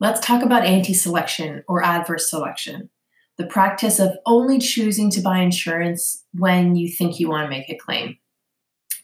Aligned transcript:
Let's 0.00 0.20
talk 0.20 0.42
about 0.42 0.64
anti 0.64 0.94
selection 0.94 1.62
or 1.68 1.84
adverse 1.84 2.30
selection, 2.30 2.88
the 3.36 3.44
practice 3.44 3.98
of 3.98 4.16
only 4.24 4.58
choosing 4.58 5.10
to 5.10 5.20
buy 5.20 5.40
insurance 5.40 6.24
when 6.32 6.74
you 6.74 6.88
think 6.88 7.20
you 7.20 7.28
want 7.28 7.44
to 7.44 7.50
make 7.50 7.68
a 7.68 7.76
claim. 7.76 8.16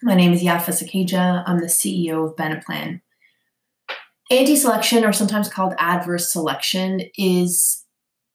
My 0.03 0.15
name 0.15 0.33
is 0.33 0.43
Yafa 0.43 0.71
Sakkejha. 0.71 1.45
I'm 1.47 1.59
the 1.59 1.67
CEO 1.67 2.27
of 2.27 2.37
Beneplan. 2.37 3.03
Anti 4.31 4.57
selection, 4.57 5.05
or 5.05 5.13
sometimes 5.13 5.51
called 5.51 5.75
adverse 5.79 6.33
selection, 6.33 7.03
is 7.19 7.85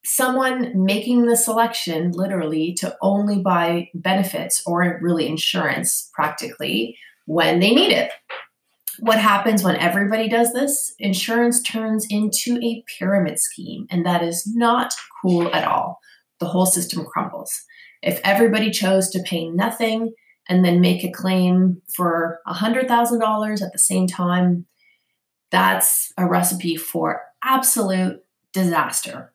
someone 0.05 0.85
making 0.85 1.25
the 1.25 1.35
selection 1.35 2.11
literally 2.11 2.73
to 2.73 2.95
only 3.01 3.39
buy 3.41 3.89
benefits 3.95 4.61
or 4.67 4.99
really 5.01 5.27
insurance 5.27 6.11
practically 6.13 6.95
when 7.25 7.59
they 7.59 7.73
need 7.73 7.91
it 7.91 8.11
what 8.99 9.19
happens 9.19 9.63
when 9.63 9.75
everybody 9.77 10.27
does 10.27 10.53
this? 10.53 10.93
Insurance 10.99 11.61
turns 11.61 12.05
into 12.09 12.59
a 12.61 12.83
pyramid 12.97 13.39
scheme, 13.39 13.87
and 13.89 14.05
that 14.05 14.23
is 14.23 14.43
not 14.53 14.93
cool 15.21 15.53
at 15.53 15.67
all. 15.67 15.99
The 16.39 16.47
whole 16.47 16.65
system 16.65 17.05
crumbles. 17.05 17.51
If 18.01 18.19
everybody 18.23 18.71
chose 18.71 19.09
to 19.11 19.23
pay 19.23 19.47
nothing 19.49 20.13
and 20.49 20.65
then 20.65 20.81
make 20.81 21.03
a 21.03 21.11
claim 21.11 21.81
for 21.95 22.39
$100,000 22.47 23.61
at 23.61 23.71
the 23.71 23.79
same 23.79 24.07
time, 24.07 24.65
that's 25.51 26.11
a 26.17 26.25
recipe 26.25 26.75
for 26.75 27.21
absolute 27.43 28.23
disaster. 28.53 29.33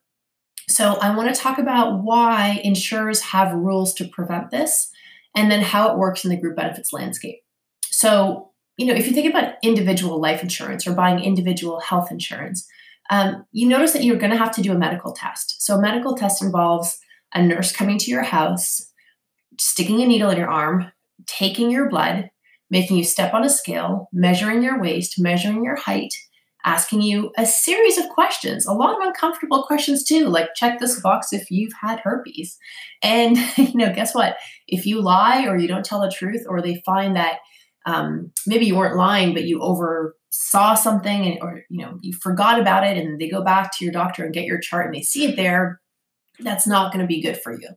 So, 0.69 0.95
I 0.95 1.15
want 1.15 1.33
to 1.33 1.41
talk 1.41 1.59
about 1.59 2.03
why 2.03 2.59
insurers 2.61 3.21
have 3.21 3.53
rules 3.53 3.93
to 3.95 4.07
prevent 4.07 4.51
this 4.51 4.91
and 5.33 5.49
then 5.49 5.61
how 5.61 5.91
it 5.91 5.97
works 5.97 6.25
in 6.25 6.29
the 6.29 6.35
group 6.35 6.57
benefits 6.57 6.91
landscape. 6.91 7.39
So, 7.85 8.51
you 8.77 8.85
know, 8.85 8.93
if 8.93 9.07
you 9.07 9.13
think 9.13 9.29
about 9.29 9.55
individual 9.63 10.21
life 10.21 10.41
insurance 10.41 10.87
or 10.87 10.93
buying 10.93 11.19
individual 11.19 11.79
health 11.79 12.11
insurance, 12.11 12.67
um, 13.09 13.45
you 13.51 13.67
notice 13.67 13.93
that 13.93 14.03
you're 14.03 14.17
going 14.17 14.31
to 14.31 14.37
have 14.37 14.53
to 14.55 14.61
do 14.61 14.71
a 14.71 14.77
medical 14.77 15.13
test. 15.13 15.61
So, 15.61 15.75
a 15.75 15.81
medical 15.81 16.15
test 16.15 16.43
involves 16.43 16.99
a 17.33 17.41
nurse 17.41 17.71
coming 17.71 17.97
to 17.97 18.11
your 18.11 18.23
house, 18.23 18.91
sticking 19.59 20.01
a 20.01 20.05
needle 20.05 20.29
in 20.29 20.37
your 20.37 20.49
arm, 20.49 20.91
taking 21.25 21.71
your 21.71 21.89
blood, 21.89 22.29
making 22.69 22.97
you 22.97 23.03
step 23.03 23.33
on 23.33 23.43
a 23.43 23.49
scale, 23.49 24.09
measuring 24.13 24.61
your 24.61 24.79
waist, 24.79 25.19
measuring 25.19 25.63
your 25.63 25.75
height, 25.75 26.13
asking 26.65 27.01
you 27.01 27.31
a 27.37 27.45
series 27.45 27.97
of 27.97 28.09
questions, 28.09 28.65
a 28.65 28.73
lot 28.73 28.93
of 28.93 29.07
uncomfortable 29.07 29.63
questions 29.63 30.03
too, 30.03 30.27
like 30.27 30.49
check 30.55 30.79
this 30.79 30.99
box 31.01 31.31
if 31.31 31.49
you've 31.49 31.73
had 31.81 31.99
herpes. 32.01 32.57
And, 33.01 33.37
you 33.57 33.75
know, 33.75 33.93
guess 33.93 34.13
what? 34.13 34.35
If 34.67 34.85
you 34.85 35.01
lie 35.01 35.45
or 35.47 35.57
you 35.57 35.67
don't 35.67 35.85
tell 35.85 36.01
the 36.01 36.13
truth, 36.13 36.43
or 36.47 36.61
they 36.61 36.83
find 36.85 37.15
that 37.15 37.37
um, 37.87 38.31
maybe 38.45 38.65
you 38.65 38.75
weren't 38.75 38.97
lying, 38.97 39.33
but 39.33 39.45
you 39.45 39.61
oversaw 39.61 40.75
something 40.75 41.25
and, 41.25 41.39
or, 41.41 41.63
you 41.69 41.81
know, 41.81 41.97
you 42.01 42.13
forgot 42.13 42.59
about 42.59 42.85
it 42.85 42.97
and 42.97 43.19
they 43.19 43.29
go 43.29 43.41
back 43.41 43.75
to 43.77 43.85
your 43.85 43.93
doctor 43.93 44.25
and 44.25 44.33
get 44.33 44.45
your 44.45 44.59
chart 44.59 44.85
and 44.85 44.93
they 44.93 45.01
see 45.01 45.25
it 45.25 45.37
there, 45.37 45.79
that's 46.39 46.67
not 46.67 46.91
going 46.91 47.01
to 47.01 47.07
be 47.07 47.21
good 47.21 47.41
for 47.41 47.53
you. 47.53 47.69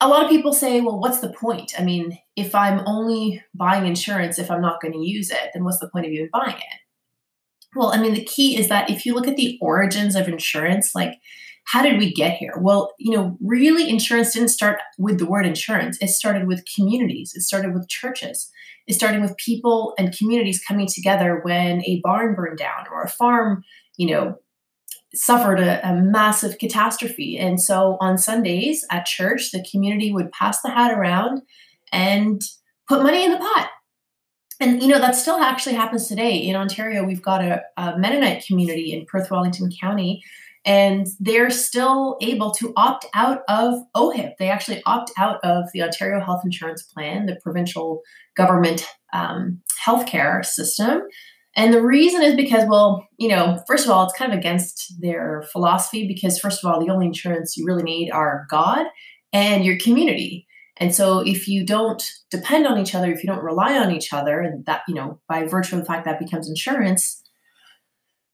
A 0.00 0.08
lot 0.08 0.24
of 0.24 0.30
people 0.30 0.52
say, 0.52 0.80
well, 0.80 0.98
what's 0.98 1.20
the 1.20 1.32
point? 1.32 1.72
I 1.78 1.84
mean, 1.84 2.18
if 2.36 2.54
I'm 2.54 2.80
only 2.86 3.42
buying 3.54 3.86
insurance, 3.86 4.38
if 4.38 4.50
I'm 4.50 4.60
not 4.60 4.80
going 4.80 4.92
to 4.92 5.06
use 5.06 5.30
it, 5.30 5.50
then 5.54 5.64
what's 5.64 5.78
the 5.78 5.88
point 5.88 6.06
of 6.06 6.12
even 6.12 6.28
buying 6.32 6.56
it? 6.56 6.80
Well, 7.76 7.92
I 7.92 8.00
mean, 8.00 8.14
the 8.14 8.24
key 8.24 8.58
is 8.58 8.68
that 8.68 8.90
if 8.90 9.06
you 9.06 9.14
look 9.14 9.28
at 9.28 9.36
the 9.36 9.58
origins 9.60 10.16
of 10.16 10.26
insurance, 10.26 10.94
like 10.94 11.14
how 11.66 11.82
did 11.82 11.98
we 11.98 12.12
get 12.12 12.36
here? 12.36 12.54
Well, 12.58 12.94
you 12.98 13.14
know, 13.14 13.36
really, 13.40 13.88
insurance 13.88 14.32
didn't 14.32 14.48
start 14.48 14.80
with 14.98 15.18
the 15.18 15.26
word 15.26 15.46
insurance. 15.46 15.98
It 16.00 16.08
started 16.08 16.48
with 16.48 16.64
communities, 16.74 17.32
it 17.36 17.42
started 17.42 17.74
with 17.74 17.88
churches, 17.88 18.50
it 18.88 18.94
started 18.94 19.20
with 19.20 19.36
people 19.36 19.94
and 19.98 20.16
communities 20.16 20.64
coming 20.66 20.88
together 20.88 21.40
when 21.42 21.84
a 21.84 22.00
barn 22.02 22.34
burned 22.34 22.58
down 22.58 22.86
or 22.90 23.02
a 23.02 23.08
farm, 23.08 23.62
you 23.96 24.10
know, 24.10 24.36
suffered 25.14 25.60
a, 25.60 25.86
a 25.88 25.94
massive 25.94 26.58
catastrophe. 26.58 27.38
And 27.38 27.60
so 27.60 27.96
on 28.00 28.18
Sundays 28.18 28.84
at 28.90 29.06
church, 29.06 29.52
the 29.52 29.64
community 29.70 30.12
would 30.12 30.32
pass 30.32 30.60
the 30.62 30.70
hat 30.70 30.92
around 30.92 31.42
and 31.92 32.42
put 32.88 33.02
money 33.02 33.24
in 33.24 33.30
the 33.30 33.38
pot 33.38 33.70
and 34.60 34.82
you 34.82 34.88
know 34.88 34.98
that 34.98 35.14
still 35.14 35.36
actually 35.36 35.74
happens 35.74 36.08
today 36.08 36.36
in 36.36 36.56
ontario 36.56 37.04
we've 37.04 37.22
got 37.22 37.42
a, 37.42 37.62
a, 37.76 37.98
mennonite 37.98 38.44
community 38.44 38.92
in 38.92 39.06
perth 39.06 39.30
wellington 39.30 39.70
county 39.80 40.22
and 40.68 41.06
they're 41.18 41.48
still 41.48 42.18
able 42.20 42.50
to 42.50 42.74
opt 42.76 43.06
out 43.14 43.40
of 43.48 43.80
OHIP. 43.96 44.32
They 44.38 44.50
actually 44.50 44.82
opt 44.84 45.10
out 45.16 45.40
of 45.42 45.64
the 45.72 45.82
Ontario 45.82 46.22
Health 46.22 46.42
Insurance 46.44 46.82
Plan, 46.82 47.24
the 47.24 47.38
provincial 47.42 48.02
government 48.36 48.86
um, 49.14 49.62
healthcare 49.82 50.44
system. 50.44 51.00
And 51.56 51.72
the 51.72 51.80
reason 51.80 52.22
is 52.22 52.36
because, 52.36 52.68
well, 52.68 53.08
you 53.16 53.28
know, 53.28 53.64
first 53.66 53.86
of 53.86 53.90
all, 53.90 54.04
it's 54.04 54.12
kind 54.12 54.30
of 54.30 54.38
against 54.38 54.92
their 55.00 55.42
philosophy 55.50 56.06
because, 56.06 56.38
first 56.38 56.62
of 56.62 56.70
all, 56.70 56.84
the 56.84 56.92
only 56.92 57.06
insurance 57.06 57.56
you 57.56 57.64
really 57.64 57.82
need 57.82 58.10
are 58.10 58.46
God 58.50 58.84
and 59.32 59.64
your 59.64 59.78
community. 59.78 60.46
And 60.76 60.94
so 60.94 61.20
if 61.20 61.48
you 61.48 61.64
don't 61.64 62.04
depend 62.30 62.66
on 62.66 62.78
each 62.78 62.94
other, 62.94 63.10
if 63.10 63.24
you 63.24 63.26
don't 63.26 63.42
rely 63.42 63.78
on 63.78 63.90
each 63.90 64.12
other, 64.12 64.40
and 64.40 64.66
that, 64.66 64.82
you 64.86 64.94
know, 64.94 65.18
by 65.30 65.46
virtue 65.46 65.76
of 65.76 65.80
the 65.80 65.86
fact 65.86 66.04
that 66.04 66.20
becomes 66.20 66.46
insurance, 66.46 67.22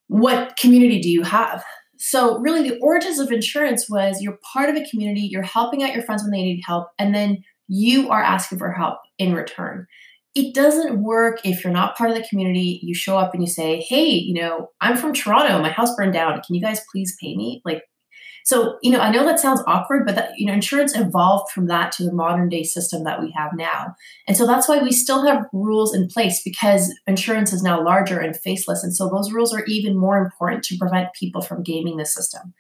what 0.09 0.57
community 0.57 1.01
do 1.01 1.09
you 1.09 1.23
have? 1.23 1.65
So, 1.97 2.39
really, 2.39 2.69
the 2.69 2.79
origins 2.81 3.19
of 3.19 3.31
insurance 3.31 3.89
was 3.89 4.21
you're 4.21 4.39
part 4.53 4.69
of 4.71 4.77
a 4.77 4.89
community, 4.89 5.23
you're 5.23 5.43
helping 5.43 5.83
out 5.83 5.95
your 5.95 6.03
friends 6.03 6.23
when 6.23 6.31
they 6.33 6.43
need 6.43 6.63
help, 6.67 6.89
and 6.99 7.15
then 7.15 7.43
you 7.69 8.11
are 8.11 8.23
asking 8.23 8.59
for 8.59 8.73
help 8.73 8.99
in 9.19 9.35
return. 9.35 9.87
It 10.35 10.55
doesn't 10.55 11.03
work 11.03 11.39
if 11.45 11.63
you're 11.63 11.73
not 11.73 11.97
part 11.97 12.11
of 12.11 12.17
the 12.17 12.27
community. 12.29 12.81
You 12.83 12.95
show 12.95 13.17
up 13.17 13.35
and 13.35 13.43
you 13.43 13.49
say, 13.49 13.81
Hey, 13.81 14.09
you 14.09 14.35
know, 14.35 14.71
I'm 14.81 14.97
from 14.97 15.15
Toronto, 15.15 15.61
my 15.61 15.71
house 15.71 15.95
burned 15.95 16.13
down. 16.13 16.41
Can 16.43 16.55
you 16.55 16.61
guys 16.61 16.81
please 16.91 17.17
pay 17.21 17.37
me? 17.37 17.63
Like, 17.65 17.83
so, 18.45 18.77
you 18.83 18.91
know, 18.91 19.01
I 19.01 19.11
know 19.11 19.25
that 19.25 19.41
sounds 19.41 19.63
awkward, 19.67 20.05
but 20.05 20.17
that, 20.17 20.33
you 20.37 20.47
know, 20.47 20.53
insurance 20.53 20.95
evolved 20.95 21.51
from 21.51 21.67
that 21.69 21.93
to 21.93 22.05
the 22.05 22.13
modern 22.13 22.51
day 22.51 22.63
system 22.63 23.03
that 23.05 23.23
we 23.23 23.33
have 23.35 23.53
now. 23.55 23.97
And 24.29 24.37
so 24.37 24.47
that's 24.47 24.69
why 24.69 24.83
we 24.83 24.93
still 24.93 25.27
have 25.27 25.47
rules 25.55 25.95
in 25.95 26.09
place 26.09 26.43
because 26.45 26.95
insurance 27.07 27.55
is 27.55 27.63
now 27.63 27.83
larger 27.83 28.21
and 28.21 28.37
faceless. 28.37 28.85
And 28.85 28.95
so 28.95 29.09
those 29.09 29.33
rules 29.33 29.55
are 29.55 29.65
even 29.65 29.97
more 29.97 30.19
important 30.19 30.63
to 30.65 30.77
prevent 30.77 31.15
people 31.15 31.41
from 31.41 31.63
gaming 31.63 31.97
the 31.97 32.05
system. 32.05 32.53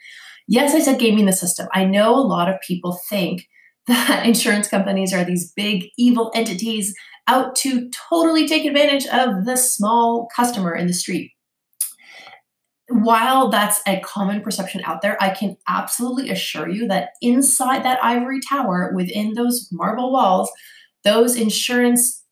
Yes, 0.48 0.74
I 0.74 0.80
said 0.80 0.98
gaming 0.98 1.26
the 1.26 1.32
system. 1.32 1.68
I 1.74 1.84
know 1.84 2.14
a 2.14 2.26
lot 2.26 2.48
of 2.48 2.60
people 2.66 2.98
think 3.10 3.46
that 3.86 4.24
insurance 4.24 4.68
companies 4.68 5.12
are 5.12 5.24
these 5.24 5.52
big 5.52 5.90
evil 5.98 6.32
entities 6.34 6.94
out 7.26 7.56
to 7.56 7.90
totally 7.90 8.48
take 8.48 8.64
advantage 8.64 9.06
of 9.06 9.44
the 9.44 9.56
small 9.56 10.28
customer 10.34 10.74
in 10.74 10.86
the 10.86 10.94
street 10.94 11.33
while 12.88 13.48
that's 13.48 13.80
a 13.86 14.00
common 14.00 14.42
perception 14.42 14.82
out 14.84 15.00
there, 15.00 15.16
I 15.22 15.30
can 15.30 15.56
absolutely 15.68 16.30
assure 16.30 16.68
you 16.68 16.86
that 16.88 17.10
inside 17.22 17.82
that 17.84 18.02
ivory 18.02 18.40
tower, 18.46 18.92
within 18.94 19.32
those 19.34 19.68
marble 19.72 20.12
walls, 20.12 20.50
those 21.02 21.36
insurance, 21.36 22.22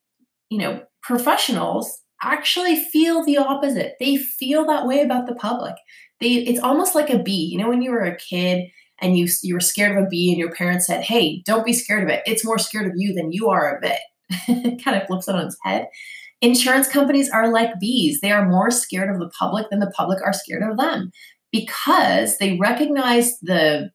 you 0.51 0.59
know, 0.59 0.83
professionals 1.03 2.03
actually 2.23 2.77
feel 2.77 3.25
the 3.25 3.39
opposite. 3.39 3.95
They 3.99 4.17
feel 4.17 4.67
that 4.67 4.87
way 4.87 5.01
about 5.01 5.27
the 5.27 5.35
public. 5.35 5.75
They 6.21 6.35
it's 6.35 6.61
almost 6.61 6.95
like 6.95 7.11
a 7.11 7.23
bee. 7.23 7.49
You 7.51 7.59
know, 7.59 7.69
when 7.69 7.83
you 7.83 7.91
were 7.91 8.05
a 8.05 8.17
kid 8.17 8.69
and 9.01 9.17
you 9.17 9.29
you 9.43 9.55
were 9.55 9.61
scared 9.61 9.97
of 9.97 10.05
a 10.05 10.09
bee 10.09 10.31
and 10.31 10.39
your 10.39 10.53
parents 10.53 10.87
said, 10.87 11.03
"Hey, 11.03 11.43
don't 11.47 11.67
be 11.67 11.73
scared 11.73 12.03
of 12.05 12.11
it. 12.11 12.23
It's 12.27 12.45
more 12.45 12.59
scared 12.59 12.87
of 12.87 12.93
you 12.97 13.15
than 13.15 13.33
you 13.33 13.49
are 13.49 13.77
of 13.77 13.85
it." 13.85 13.99
it 14.49 14.85
kind 14.85 15.01
of 15.01 15.07
flips 15.07 15.29
it 15.29 15.35
on 15.35 15.47
its 15.47 15.57
head 15.65 15.89
insurance 16.43 16.89
companies 16.89 17.31
are 17.31 17.51
like 17.51 17.81
bees. 17.81 18.21
They 18.21 18.33
are 18.33 18.49
more 18.49 18.71
scared 18.71 19.09
of 19.09 19.19
the 19.19 19.31
public 19.39 19.71
than 19.71 19.79
the 19.79 19.93
public 19.97 20.21
are 20.23 20.33
scared 20.33 20.63
of 20.69 20.77
them 20.77 21.11
because 21.51 22.37
they 22.39 22.59
recognize 22.59 23.39
the 23.41 23.91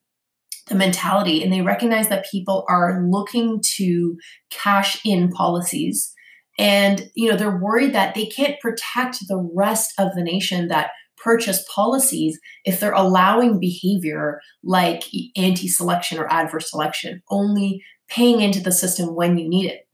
the 0.67 0.75
mentality 0.75 1.41
and 1.41 1.53
they 1.53 1.61
recognize 1.61 2.09
that 2.09 2.25
people 2.29 2.65
are 2.67 3.01
looking 3.07 3.61
to 3.75 4.17
cash 4.49 4.99
in 5.05 5.29
policies 5.29 6.13
and 6.59 7.09
you 7.15 7.29
know 7.29 7.37
they're 7.37 7.57
worried 7.57 7.93
that 7.93 8.15
they 8.15 8.25
can't 8.25 8.59
protect 8.59 9.19
the 9.29 9.49
rest 9.55 9.93
of 9.97 10.09
the 10.13 10.21
nation 10.21 10.67
that 10.67 10.89
purchase 11.23 11.63
policies 11.73 12.37
if 12.65 12.81
they're 12.81 12.91
allowing 12.91 13.61
behavior 13.61 14.41
like 14.61 15.03
anti-selection 15.37 16.19
or 16.19 16.31
adverse 16.31 16.69
selection 16.69 17.21
only 17.29 17.81
paying 18.09 18.41
into 18.41 18.59
the 18.59 18.71
system 18.71 19.15
when 19.15 19.37
you 19.37 19.47
need 19.47 19.71
it 19.71 19.86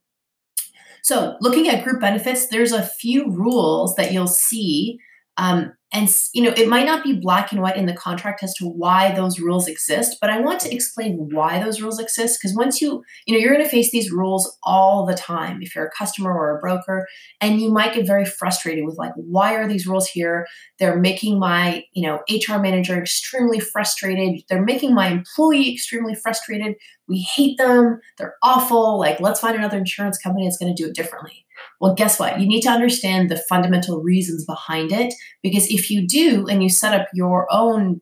so, 1.04 1.36
looking 1.42 1.68
at 1.68 1.84
group 1.84 2.00
benefits, 2.00 2.48
there's 2.48 2.72
a 2.72 2.82
few 2.82 3.30
rules 3.30 3.94
that 3.96 4.14
you'll 4.14 4.26
see 4.26 5.00
um, 5.36 5.74
and 5.94 6.10
you 6.34 6.42
know, 6.42 6.54
it 6.58 6.68
might 6.68 6.88
not 6.88 7.04
be 7.04 7.14
black 7.14 7.52
and 7.52 7.62
white 7.62 7.78
in 7.78 7.86
the 7.86 7.94
contract 7.94 8.42
as 8.42 8.54
to 8.56 8.66
why 8.66 9.14
those 9.14 9.40
rules 9.40 9.68
exist, 9.68 10.18
but 10.20 10.32
I 10.32 10.42
want 10.42 10.60
to 10.62 10.74
explain 10.74 11.30
why 11.32 11.64
those 11.64 11.82
rules 11.82 12.00
exist 12.00 12.40
because 12.42 12.58
once 12.58 12.82
you, 12.82 13.04
you 13.28 13.34
know, 13.34 13.40
you're 13.40 13.54
going 13.54 13.64
to 13.64 13.70
face 13.70 13.92
these 13.92 14.12
rules 14.12 14.58
all 14.64 15.06
the 15.06 15.14
time 15.14 15.62
if 15.62 15.76
you're 15.76 15.86
a 15.86 15.92
customer 15.92 16.34
or 16.34 16.58
a 16.58 16.60
broker, 16.60 17.08
and 17.40 17.62
you 17.62 17.72
might 17.72 17.94
get 17.94 18.08
very 18.08 18.26
frustrated 18.26 18.86
with 18.86 18.98
like, 18.98 19.14
why 19.16 19.54
are 19.54 19.68
these 19.68 19.86
rules 19.86 20.08
here? 20.08 20.48
They're 20.80 21.00
making 21.00 21.38
my, 21.40 21.84
you 21.94 22.08
know, 22.08 22.22
HR 22.28 22.58
manager 22.58 22.98
extremely 22.98 23.60
frustrated. 23.60 24.42
They're 24.50 24.66
making 24.66 24.96
my 24.96 25.10
employee 25.10 25.72
extremely 25.72 26.16
frustrated. 26.16 26.76
We 27.08 27.22
hate 27.22 27.60
them. 27.60 28.00
They're 28.18 28.36
awful. 28.42 28.98
Like, 28.98 29.20
let's 29.20 29.42
find 29.42 29.56
another 29.56 29.78
insurance 29.78 30.18
company 30.18 30.48
that's 30.48 30.58
going 30.58 30.76
to 30.76 30.84
do 30.84 30.90
it 30.90 30.96
differently. 30.96 31.43
Well, 31.80 31.96
guess 31.96 32.20
what? 32.20 32.40
You 32.40 32.48
need 32.48 32.62
to 32.62 32.70
understand 32.70 33.30
the 33.30 33.44
fundamental 33.50 34.02
reasons 34.02 34.46
behind 34.46 34.92
it 34.92 35.14
because 35.42 35.68
if 35.68 35.90
you 35.90 36.08
do 36.08 36.48
and 36.48 36.64
you 36.64 36.70
set 36.70 37.00
up 37.00 37.08
your 37.14 37.48
own 37.52 38.02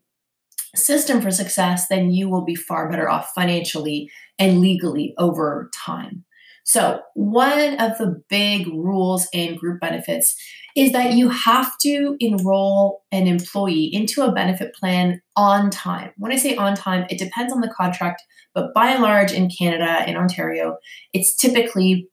system 0.75 1.21
for 1.21 1.31
success, 1.31 1.87
then 1.87 2.11
you 2.11 2.29
will 2.29 2.45
be 2.45 2.55
far 2.55 2.89
better 2.89 3.09
off 3.09 3.31
financially 3.35 4.09
and 4.39 4.61
legally 4.61 5.13
over 5.17 5.69
time. 5.75 6.23
So, 6.63 7.01
one 7.15 7.79
of 7.81 7.97
the 7.97 8.21
big 8.29 8.67
rules 8.67 9.27
in 9.33 9.57
group 9.57 9.81
benefits 9.81 10.35
is 10.75 10.91
that 10.91 11.13
you 11.13 11.29
have 11.29 11.71
to 11.81 12.15
enroll 12.19 13.03
an 13.11 13.27
employee 13.27 13.89
into 13.91 14.21
a 14.21 14.31
benefit 14.31 14.73
plan 14.75 15.21
on 15.35 15.69
time. 15.69 16.11
When 16.17 16.31
I 16.31 16.37
say 16.37 16.55
on 16.55 16.75
time, 16.75 17.05
it 17.09 17.17
depends 17.17 17.51
on 17.51 17.61
the 17.61 17.73
contract, 17.75 18.21
but 18.53 18.73
by 18.73 18.91
and 18.91 19.03
large 19.03 19.33
in 19.33 19.49
Canada, 19.49 20.07
in 20.07 20.15
Ontario, 20.15 20.77
it's 21.13 21.35
typically 21.35 22.07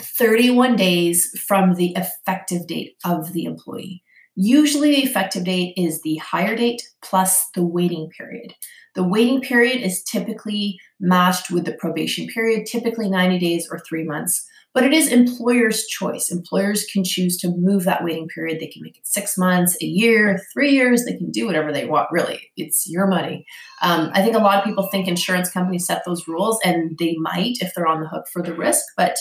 31 0.00 0.76
days 0.76 1.30
from 1.46 1.74
the 1.74 1.94
effective 1.96 2.66
date 2.66 2.96
of 3.04 3.32
the 3.32 3.44
employee. 3.44 4.02
Usually, 4.34 4.90
the 4.90 5.04
effective 5.04 5.44
date 5.44 5.72
is 5.78 6.02
the 6.02 6.16
hire 6.16 6.56
date 6.56 6.82
plus 7.02 7.48
the 7.54 7.64
waiting 7.64 8.10
period. 8.16 8.54
The 8.94 9.04
waiting 9.04 9.40
period 9.40 9.82
is 9.82 10.02
typically 10.04 10.78
matched 11.00 11.50
with 11.50 11.64
the 11.64 11.72
probation 11.72 12.26
period, 12.28 12.66
typically 12.66 13.08
90 13.08 13.38
days 13.38 13.68
or 13.70 13.78
three 13.78 14.04
months, 14.04 14.46
but 14.76 14.84
it 14.84 14.92
is 14.92 15.08
employer's 15.08 15.86
choice. 15.86 16.30
Employers 16.30 16.84
can 16.92 17.02
choose 17.02 17.38
to 17.38 17.48
move 17.56 17.84
that 17.84 18.04
waiting 18.04 18.28
period. 18.28 18.60
They 18.60 18.66
can 18.66 18.82
make 18.82 18.98
it 18.98 19.06
six 19.06 19.38
months, 19.38 19.74
a 19.80 19.86
year, 19.86 20.38
three 20.52 20.72
years. 20.72 21.06
They 21.06 21.16
can 21.16 21.30
do 21.30 21.46
whatever 21.46 21.72
they 21.72 21.86
want, 21.86 22.08
really. 22.12 22.50
It's 22.58 22.86
your 22.86 23.06
money. 23.06 23.46
Um, 23.80 24.10
I 24.12 24.20
think 24.20 24.36
a 24.36 24.40
lot 24.40 24.58
of 24.58 24.64
people 24.64 24.86
think 24.88 25.08
insurance 25.08 25.50
companies 25.50 25.86
set 25.86 26.02
those 26.04 26.28
rules, 26.28 26.58
and 26.62 26.94
they 26.98 27.16
might 27.18 27.56
if 27.62 27.72
they're 27.74 27.86
on 27.86 28.02
the 28.02 28.08
hook 28.08 28.26
for 28.30 28.42
the 28.42 28.52
risk, 28.52 28.84
but 28.98 29.16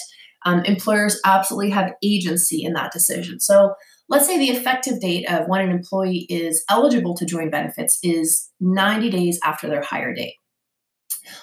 um, 0.46 0.64
employers 0.66 1.20
absolutely 1.26 1.72
have 1.72 1.94
agency 2.04 2.64
in 2.64 2.74
that 2.74 2.92
decision. 2.92 3.40
So 3.40 3.74
let's 4.08 4.28
say 4.28 4.38
the 4.38 4.56
effective 4.56 5.02
date 5.02 5.30
of 5.30 5.48
when 5.48 5.62
an 5.62 5.72
employee 5.72 6.28
is 6.30 6.64
eligible 6.70 7.16
to 7.18 7.26
join 7.26 7.50
benefits 7.50 8.00
is 8.04 8.50
90 8.60 9.10
days 9.10 9.40
after 9.44 9.68
their 9.68 9.82
hire 9.82 10.14
date. 10.14 10.36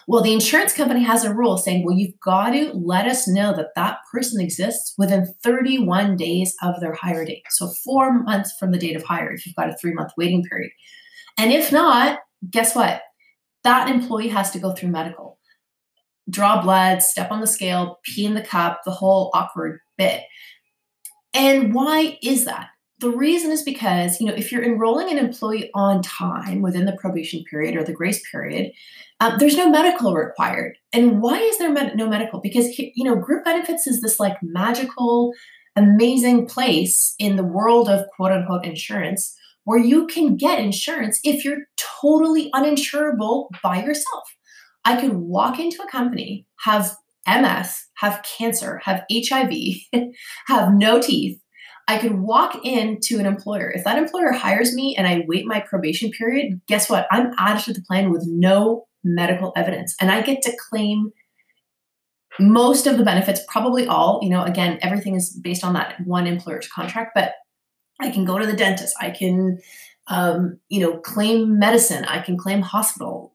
Well, 0.06 0.22
the 0.22 0.32
insurance 0.32 0.72
company 0.72 1.02
has 1.02 1.24
a 1.24 1.34
rule 1.34 1.58
saying, 1.58 1.84
well, 1.84 1.96
you've 1.96 2.18
got 2.20 2.50
to 2.50 2.72
let 2.72 3.06
us 3.06 3.26
know 3.26 3.52
that 3.56 3.74
that 3.74 3.98
person 4.12 4.40
exists 4.40 4.94
within 4.96 5.34
31 5.42 6.16
days 6.16 6.54
of 6.62 6.80
their 6.80 6.94
hire 6.94 7.24
date. 7.24 7.42
So, 7.50 7.68
four 7.84 8.22
months 8.22 8.54
from 8.60 8.70
the 8.70 8.78
date 8.78 8.94
of 8.94 9.02
hire, 9.02 9.32
if 9.32 9.44
you've 9.44 9.56
got 9.56 9.68
a 9.68 9.76
three 9.76 9.92
month 9.92 10.12
waiting 10.16 10.44
period. 10.44 10.70
And 11.36 11.52
if 11.52 11.72
not, 11.72 12.20
guess 12.48 12.76
what? 12.76 13.02
That 13.64 13.88
employee 13.88 14.28
has 14.28 14.52
to 14.52 14.60
go 14.60 14.72
through 14.72 14.90
medical 14.90 15.38
draw 16.30 16.62
blood, 16.62 17.02
step 17.02 17.30
on 17.30 17.40
the 17.40 17.46
scale, 17.46 18.00
pee 18.04 18.24
in 18.24 18.34
the 18.34 18.42
cup, 18.42 18.80
the 18.84 18.90
whole 18.90 19.30
awkward 19.34 19.80
bit. 19.98 20.22
And 21.34 21.74
why 21.74 22.18
is 22.22 22.44
that? 22.44 22.68
The 23.00 23.10
reason 23.10 23.50
is 23.50 23.62
because, 23.62 24.20
you 24.20 24.26
know, 24.26 24.34
if 24.34 24.52
you're 24.52 24.62
enrolling 24.62 25.10
an 25.10 25.18
employee 25.18 25.70
on 25.74 26.02
time 26.02 26.62
within 26.62 26.84
the 26.84 26.96
probation 27.00 27.42
period 27.50 27.74
or 27.76 27.82
the 27.82 27.92
grace 27.92 28.22
period, 28.30 28.70
um, 29.18 29.38
there's 29.38 29.56
no 29.56 29.68
medical 29.68 30.14
required. 30.14 30.76
And 30.92 31.20
why 31.20 31.38
is 31.38 31.58
there 31.58 31.72
med- 31.72 31.96
no 31.96 32.08
medical? 32.08 32.40
Because, 32.40 32.78
you 32.78 33.04
know, 33.04 33.16
group 33.16 33.44
benefits 33.44 33.88
is 33.88 34.00
this 34.02 34.20
like 34.20 34.36
magical, 34.40 35.32
amazing 35.74 36.46
place 36.46 37.14
in 37.18 37.36
the 37.36 37.42
world 37.42 37.88
of 37.88 38.06
quote 38.14 38.30
unquote 38.30 38.64
insurance 38.64 39.36
where 39.64 39.78
you 39.78 40.06
can 40.06 40.36
get 40.36 40.58
insurance 40.58 41.20
if 41.24 41.44
you're 41.44 41.64
totally 41.76 42.50
uninsurable 42.52 43.48
by 43.62 43.82
yourself. 43.82 44.31
I 44.84 45.00
could 45.00 45.14
walk 45.14 45.58
into 45.58 45.82
a 45.82 45.90
company, 45.90 46.46
have 46.60 46.96
MS, 47.26 47.86
have 47.94 48.24
cancer, 48.24 48.80
have 48.84 49.04
HIV, 49.12 49.52
have 50.46 50.74
no 50.74 51.00
teeth. 51.00 51.38
I 51.88 51.98
could 51.98 52.20
walk 52.20 52.64
into 52.64 53.18
an 53.18 53.26
employer. 53.26 53.70
If 53.70 53.84
that 53.84 53.98
employer 53.98 54.32
hires 54.32 54.74
me 54.74 54.94
and 54.96 55.06
I 55.06 55.24
wait 55.26 55.46
my 55.46 55.60
probation 55.60 56.10
period, 56.10 56.60
guess 56.68 56.88
what? 56.88 57.06
I'm 57.10 57.32
added 57.38 57.64
to 57.64 57.72
the 57.72 57.82
plan 57.82 58.10
with 58.10 58.24
no 58.26 58.86
medical 59.04 59.52
evidence 59.56 59.96
and 60.00 60.10
I 60.10 60.22
get 60.22 60.42
to 60.42 60.56
claim 60.70 61.12
most 62.38 62.86
of 62.86 62.98
the 62.98 63.04
benefits, 63.04 63.42
probably 63.48 63.86
all. 63.86 64.20
You 64.22 64.30
know, 64.30 64.42
again, 64.42 64.78
everything 64.80 65.16
is 65.16 65.30
based 65.30 65.64
on 65.64 65.74
that 65.74 65.96
one 66.04 66.26
employer's 66.26 66.68
contract, 66.68 67.12
but 67.14 67.34
I 68.00 68.10
can 68.10 68.24
go 68.24 68.38
to 68.38 68.46
the 68.46 68.56
dentist. 68.56 68.96
I 69.00 69.10
can, 69.10 69.58
um, 70.06 70.58
you 70.68 70.80
know, 70.80 70.98
claim 70.98 71.58
medicine. 71.58 72.04
I 72.04 72.20
can 72.20 72.36
claim 72.36 72.62
hospital 72.62 73.31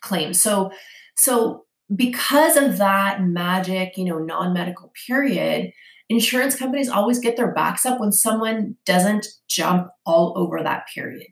claims. 0.00 0.40
So, 0.40 0.70
so 1.16 1.64
because 1.94 2.56
of 2.56 2.78
that 2.78 3.22
magic, 3.22 3.96
you 3.96 4.04
know, 4.04 4.18
non-medical 4.18 4.92
period, 5.06 5.72
insurance 6.08 6.56
companies 6.56 6.88
always 6.88 7.18
get 7.18 7.36
their 7.36 7.52
backs 7.52 7.86
up 7.86 8.00
when 8.00 8.12
someone 8.12 8.76
doesn't 8.84 9.26
jump 9.48 9.88
all 10.04 10.32
over 10.36 10.62
that 10.62 10.86
period. 10.94 11.26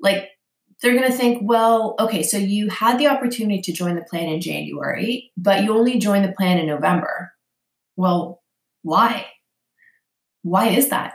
Like 0.00 0.28
they're 0.80 0.96
going 0.96 1.10
to 1.10 1.16
think, 1.16 1.42
well, 1.42 1.94
okay, 2.00 2.22
so 2.22 2.36
you 2.36 2.68
had 2.68 2.98
the 2.98 3.06
opportunity 3.06 3.60
to 3.62 3.72
join 3.72 3.94
the 3.94 4.02
plan 4.02 4.28
in 4.28 4.40
January, 4.40 5.30
but 5.36 5.62
you 5.62 5.76
only 5.76 5.98
joined 5.98 6.24
the 6.24 6.32
plan 6.32 6.58
in 6.58 6.66
November. 6.66 7.32
Well, 7.96 8.42
why? 8.82 9.26
Why 10.42 10.68
is 10.68 10.88
that? 10.88 11.14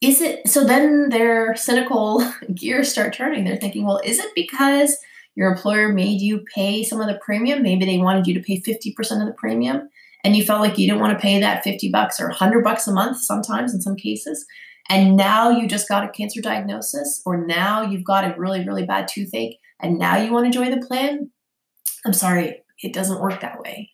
Is 0.00 0.20
it 0.20 0.48
so 0.48 0.64
then 0.64 1.10
their 1.10 1.54
cynical 1.56 2.30
gears 2.54 2.90
start 2.90 3.14
turning? 3.14 3.44
They're 3.44 3.56
thinking, 3.56 3.84
well, 3.84 4.00
is 4.04 4.18
it 4.18 4.30
because 4.34 4.96
your 5.36 5.52
employer 5.52 5.92
made 5.92 6.20
you 6.20 6.44
pay 6.52 6.82
some 6.82 7.00
of 7.00 7.06
the 7.06 7.20
premium. 7.22 7.62
Maybe 7.62 7.84
they 7.84 7.98
wanted 7.98 8.26
you 8.26 8.34
to 8.34 8.40
pay 8.40 8.60
50% 8.60 9.20
of 9.20 9.26
the 9.26 9.34
premium 9.36 9.88
and 10.24 10.34
you 10.34 10.42
felt 10.42 10.60
like 10.60 10.76
you 10.76 10.88
didn't 10.88 11.00
want 11.00 11.12
to 11.12 11.22
pay 11.22 11.38
that 11.38 11.62
50 11.62 11.90
bucks 11.90 12.20
or 12.20 12.28
100 12.28 12.64
bucks 12.64 12.88
a 12.88 12.92
month 12.92 13.20
sometimes 13.20 13.72
in 13.72 13.80
some 13.80 13.94
cases. 13.94 14.44
And 14.88 15.16
now 15.16 15.50
you 15.50 15.68
just 15.68 15.88
got 15.88 16.04
a 16.04 16.08
cancer 16.08 16.40
diagnosis 16.40 17.22
or 17.24 17.46
now 17.46 17.82
you've 17.82 18.04
got 18.04 18.24
a 18.24 18.34
really, 18.38 18.66
really 18.66 18.84
bad 18.84 19.08
toothache 19.08 19.58
and 19.80 19.98
now 19.98 20.16
you 20.16 20.32
want 20.32 20.46
to 20.46 20.58
join 20.58 20.70
the 20.70 20.84
plan. 20.84 21.30
I'm 22.04 22.12
sorry, 22.12 22.62
it 22.82 22.92
doesn't 22.92 23.20
work 23.20 23.40
that 23.40 23.60
way. 23.60 23.90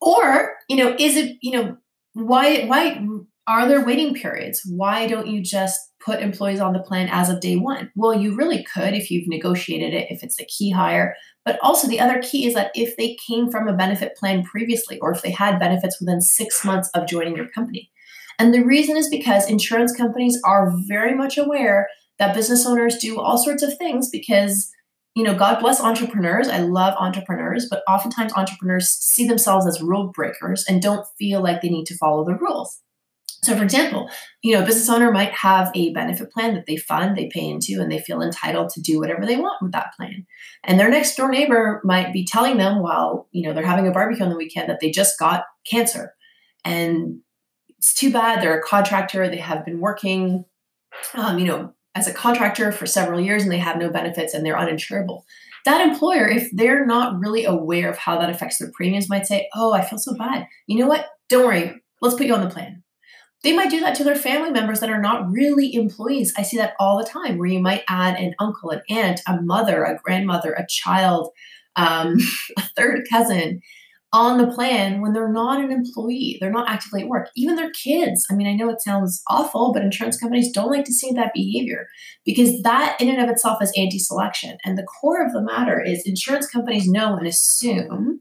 Or, 0.00 0.54
you 0.68 0.76
know, 0.76 0.96
is 0.98 1.16
it, 1.16 1.36
you 1.42 1.52
know, 1.52 1.76
why 2.14 2.64
why 2.66 3.06
are 3.46 3.68
there 3.68 3.84
waiting 3.84 4.14
periods? 4.14 4.62
Why 4.64 5.06
don't 5.06 5.26
you 5.26 5.42
just 5.42 5.78
put 6.04 6.20
employees 6.20 6.60
on 6.60 6.72
the 6.72 6.80
plan 6.80 7.08
as 7.10 7.30
of 7.30 7.40
day 7.40 7.56
one? 7.56 7.90
Well, 7.94 8.14
you 8.14 8.36
really 8.36 8.64
could 8.64 8.94
if 8.94 9.10
you've 9.10 9.28
negotiated 9.28 9.94
it, 9.94 10.08
if 10.10 10.22
it's 10.22 10.40
a 10.40 10.44
key 10.44 10.70
hire. 10.70 11.16
But 11.44 11.58
also, 11.62 11.88
the 11.88 12.00
other 12.00 12.20
key 12.22 12.46
is 12.46 12.54
that 12.54 12.72
if 12.74 12.96
they 12.96 13.16
came 13.26 13.50
from 13.50 13.68
a 13.68 13.76
benefit 13.76 14.16
plan 14.16 14.44
previously, 14.44 14.98
or 15.00 15.12
if 15.12 15.22
they 15.22 15.30
had 15.30 15.58
benefits 15.58 16.00
within 16.00 16.20
six 16.20 16.64
months 16.64 16.90
of 16.94 17.06
joining 17.06 17.36
your 17.36 17.48
company. 17.48 17.90
And 18.38 18.52
the 18.52 18.64
reason 18.64 18.96
is 18.96 19.08
because 19.08 19.48
insurance 19.48 19.94
companies 19.94 20.40
are 20.44 20.72
very 20.88 21.14
much 21.14 21.38
aware 21.38 21.88
that 22.18 22.34
business 22.34 22.66
owners 22.66 22.96
do 22.98 23.20
all 23.20 23.38
sorts 23.38 23.62
of 23.62 23.76
things 23.76 24.08
because 24.10 24.70
you 25.14 25.22
know, 25.22 25.34
God 25.34 25.60
bless 25.60 25.80
entrepreneurs. 25.80 26.48
I 26.48 26.58
love 26.58 26.94
entrepreneurs, 26.98 27.68
but 27.70 27.84
oftentimes 27.88 28.32
entrepreneurs 28.34 28.88
see 28.90 29.28
themselves 29.28 29.64
as 29.64 29.80
rule 29.80 30.08
breakers 30.08 30.64
and 30.68 30.82
don't 30.82 31.06
feel 31.18 31.40
like 31.40 31.62
they 31.62 31.68
need 31.68 31.86
to 31.86 31.96
follow 31.96 32.24
the 32.24 32.34
rules. 32.34 32.80
So, 33.44 33.54
for 33.54 33.62
example, 33.62 34.08
you 34.42 34.54
know, 34.54 34.62
a 34.62 34.66
business 34.66 34.88
owner 34.88 35.12
might 35.12 35.32
have 35.32 35.70
a 35.74 35.92
benefit 35.92 36.30
plan 36.32 36.54
that 36.54 36.64
they 36.66 36.76
fund, 36.76 37.16
they 37.16 37.28
pay 37.28 37.46
into, 37.46 37.80
and 37.80 37.92
they 37.92 37.98
feel 37.98 38.22
entitled 38.22 38.70
to 38.70 38.80
do 38.80 38.98
whatever 38.98 39.26
they 39.26 39.36
want 39.36 39.60
with 39.60 39.72
that 39.72 39.92
plan. 39.96 40.26
And 40.64 40.80
their 40.80 40.88
next 40.88 41.16
door 41.16 41.30
neighbor 41.30 41.82
might 41.84 42.12
be 42.12 42.24
telling 42.24 42.56
them 42.56 42.82
while, 42.82 43.28
you 43.32 43.46
know, 43.46 43.52
they're 43.52 43.66
having 43.66 43.86
a 43.86 43.92
barbecue 43.92 44.24
on 44.24 44.30
the 44.30 44.36
weekend 44.36 44.70
that 44.70 44.80
they 44.80 44.90
just 44.90 45.18
got 45.18 45.44
cancer. 45.70 46.14
And 46.64 47.20
it's 47.76 47.92
too 47.92 48.10
bad. 48.10 48.42
They're 48.42 48.58
a 48.58 48.62
contractor. 48.62 49.28
They 49.28 49.36
have 49.36 49.64
been 49.66 49.78
working, 49.78 50.46
um, 51.12 51.38
you 51.38 51.44
know, 51.44 51.74
as 51.94 52.08
a 52.08 52.14
contractor 52.14 52.72
for 52.72 52.86
several 52.86 53.20
years 53.20 53.42
and 53.42 53.52
they 53.52 53.58
have 53.58 53.76
no 53.76 53.90
benefits 53.90 54.32
and 54.32 54.44
they're 54.44 54.56
uninsurable. 54.56 55.22
That 55.66 55.86
employer, 55.86 56.26
if 56.26 56.48
they're 56.52 56.86
not 56.86 57.18
really 57.18 57.44
aware 57.44 57.90
of 57.90 57.98
how 57.98 58.18
that 58.18 58.30
affects 58.30 58.58
their 58.58 58.70
premiums, 58.74 59.10
might 59.10 59.26
say, 59.26 59.48
Oh, 59.54 59.72
I 59.74 59.82
feel 59.84 59.98
so 59.98 60.14
bad. 60.16 60.46
You 60.66 60.78
know 60.78 60.86
what? 60.86 61.06
Don't 61.28 61.44
worry. 61.44 61.82
Let's 62.00 62.16
put 62.16 62.26
you 62.26 62.34
on 62.34 62.42
the 62.42 62.50
plan 62.50 62.82
they 63.44 63.52
might 63.52 63.70
do 63.70 63.80
that 63.80 63.94
to 63.96 64.04
their 64.04 64.16
family 64.16 64.50
members 64.50 64.80
that 64.80 64.90
are 64.90 65.00
not 65.00 65.30
really 65.30 65.74
employees. 65.74 66.32
I 66.36 66.42
see 66.42 66.56
that 66.56 66.74
all 66.80 66.96
the 66.96 67.08
time 67.08 67.36
where 67.36 67.46
you 67.46 67.60
might 67.60 67.84
add 67.88 68.18
an 68.18 68.34
uncle, 68.40 68.70
an 68.70 68.80
aunt, 68.88 69.20
a 69.28 69.40
mother, 69.42 69.84
a 69.84 70.00
grandmother, 70.02 70.54
a 70.54 70.66
child, 70.66 71.30
um, 71.76 72.16
a 72.58 72.62
third 72.74 73.02
cousin 73.12 73.60
on 74.14 74.38
the 74.38 74.46
plan 74.46 75.02
when 75.02 75.12
they're 75.12 75.32
not 75.32 75.62
an 75.62 75.72
employee. 75.72 76.38
They're 76.40 76.50
not 76.50 76.70
actively 76.70 77.02
at 77.02 77.08
work. 77.08 77.28
Even 77.36 77.56
their 77.56 77.72
kids. 77.72 78.26
I 78.30 78.34
mean, 78.34 78.46
I 78.46 78.54
know 78.54 78.70
it 78.70 78.80
sounds 78.80 79.22
awful, 79.28 79.72
but 79.72 79.82
insurance 79.82 80.16
companies 80.16 80.52
don't 80.52 80.70
like 80.70 80.84
to 80.84 80.92
see 80.92 81.10
that 81.12 81.34
behavior 81.34 81.88
because 82.24 82.62
that 82.62 82.96
in 83.00 83.08
and 83.10 83.20
of 83.20 83.28
itself 83.28 83.60
is 83.60 83.72
anti 83.76 83.98
selection. 83.98 84.56
And 84.64 84.78
the 84.78 84.84
core 84.84 85.24
of 85.24 85.32
the 85.32 85.42
matter 85.42 85.82
is 85.82 86.06
insurance 86.06 86.46
companies 86.46 86.88
know 86.88 87.16
and 87.16 87.26
assume 87.26 88.13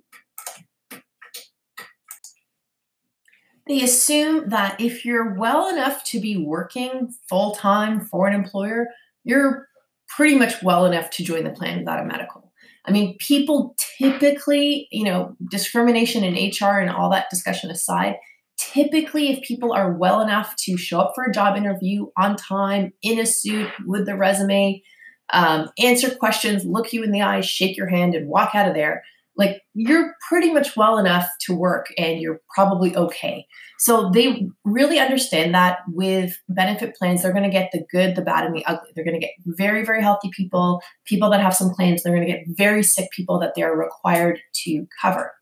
they 3.67 3.82
assume 3.82 4.50
that 4.50 4.79
if 4.79 5.05
you're 5.05 5.36
well 5.36 5.70
enough 5.70 6.03
to 6.05 6.20
be 6.20 6.38
working 6.38 7.13
full 7.29 7.55
time 7.55 8.01
for 8.01 8.27
an 8.27 8.34
employer, 8.34 8.88
you're 9.24 9.67
pretty 10.08 10.36
much 10.36 10.62
well 10.62 10.86
enough 10.86 11.10
to 11.12 11.24
join 11.24 11.43
the 11.43 11.50
plan 11.50 11.79
without 11.79 12.00
a 12.00 12.05
medical. 12.05 12.51
I 12.86 12.91
mean, 12.91 13.17
people 13.20 13.75
typically, 13.98 14.88
you 14.91 15.05
know, 15.05 15.36
discrimination 15.50 16.24
in 16.24 16.34
HR 16.34 16.79
and 16.79 16.89
all 16.89 17.10
that 17.12 17.29
discussion 17.29 17.72
aside, 17.72 18.17
typically, 18.58 19.32
if 19.32 19.41
people 19.41 19.72
are 19.72 19.93
well 19.93 20.20
enough 20.20 20.55
to 20.58 20.77
show 20.77 21.00
up 21.00 21.13
for 21.15 21.24
a 21.24 21.32
job 21.32 21.55
interview 21.55 22.08
on 22.17 22.36
time, 22.36 22.91
in 23.01 23.20
a 23.20 23.25
suit 23.25 23.70
with 23.86 24.05
the 24.05 24.17
resume, 24.17 24.84
um, 25.32 25.70
answer 25.79 26.13
questions, 26.13 26.65
look 26.65 26.91
you 26.91 27.03
in 27.03 27.12
the 27.12 27.22
eyes, 27.22 27.46
shake 27.46 27.77
your 27.77 27.88
hand, 27.88 28.15
and 28.15 28.27
walk 28.27 28.53
out 28.53 28.67
of 28.67 28.75
there, 28.75 29.03
like 29.35 29.61
you're 29.73 30.13
pretty 30.27 30.51
much 30.51 30.75
well 30.77 30.97
enough 30.97 31.27
to 31.41 31.55
work 31.55 31.87
and 31.97 32.19
you're 32.19 32.39
probably 32.53 32.95
okay. 32.95 33.45
So 33.79 34.09
they 34.11 34.47
really 34.63 34.99
understand 34.99 35.53
that 35.55 35.79
with 35.87 36.37
benefit 36.49 36.95
plans, 36.95 37.21
they're 37.21 37.33
going 37.33 37.43
to 37.43 37.49
get 37.49 37.71
the 37.71 37.83
good, 37.91 38.15
the 38.15 38.21
bad, 38.21 38.45
and 38.45 38.55
the 38.55 38.65
ugly. 38.65 38.91
They're 38.95 39.03
going 39.03 39.19
to 39.19 39.25
get 39.25 39.33
very, 39.45 39.83
very 39.83 40.01
healthy 40.01 40.29
people, 40.35 40.81
people 41.05 41.29
that 41.31 41.41
have 41.41 41.55
some 41.55 41.71
claims. 41.71 42.03
They're 42.03 42.15
going 42.15 42.27
to 42.27 42.31
get 42.31 42.45
very 42.47 42.83
sick 42.83 43.09
people 43.11 43.39
that 43.39 43.53
they're 43.55 43.75
required 43.75 44.39
to 44.63 44.85
cover. 45.01 45.33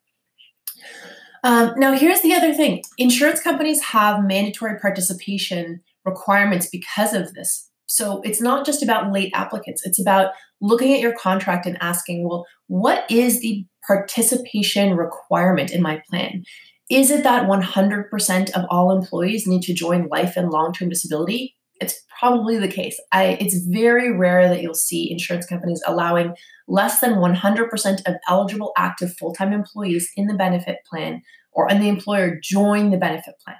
Um, 1.44 1.74
now, 1.78 1.94
here's 1.94 2.22
the 2.22 2.34
other 2.34 2.54
thing 2.54 2.84
insurance 2.98 3.42
companies 3.42 3.82
have 3.82 4.24
mandatory 4.24 4.80
participation 4.80 5.82
requirements 6.06 6.68
because 6.72 7.14
of 7.14 7.34
this. 7.34 7.70
So 7.88 8.22
it's 8.24 8.40
not 8.40 8.66
just 8.66 8.82
about 8.82 9.12
late 9.12 9.32
applicants, 9.36 9.86
it's 9.86 10.00
about 10.00 10.32
looking 10.62 10.94
at 10.94 11.02
your 11.02 11.14
contract 11.14 11.66
and 11.66 11.78
asking, 11.82 12.28
well, 12.28 12.46
what 12.72 13.04
is 13.12 13.42
the 13.42 13.66
participation 13.86 14.96
requirement 14.96 15.72
in 15.72 15.82
my 15.82 16.02
plan? 16.10 16.46
Is 16.90 17.12
it 17.12 17.22
that 17.24 17.44
100% 17.44 18.52
of 18.52 18.66
all 18.70 18.96
employees 18.96 19.46
need 19.46 19.64
to 19.64 19.74
join 19.74 20.08
life 20.08 20.38
and 20.38 20.50
long 20.50 20.72
term 20.72 20.88
disability? 20.88 21.58
It's 21.82 22.02
probably 22.18 22.58
the 22.58 22.70
case. 22.70 22.98
I, 23.12 23.36
it's 23.42 23.66
very 23.66 24.16
rare 24.16 24.48
that 24.48 24.62
you'll 24.62 24.74
see 24.74 25.12
insurance 25.12 25.46
companies 25.46 25.84
allowing 25.86 26.34
less 26.70 27.02
than 27.02 27.16
100% 27.16 28.02
of 28.06 28.16
eligible 28.30 28.72
active 28.78 29.18
full 29.18 29.34
time 29.34 29.52
employees 29.52 30.10
in 30.16 30.28
the 30.28 30.34
benefit 30.34 30.78
plan 30.90 31.24
or 31.52 31.70
in 31.70 31.82
the 31.82 31.90
employer 31.90 32.40
join 32.42 32.90
the 32.90 32.98
benefit 32.98 33.34
plan. 33.44 33.58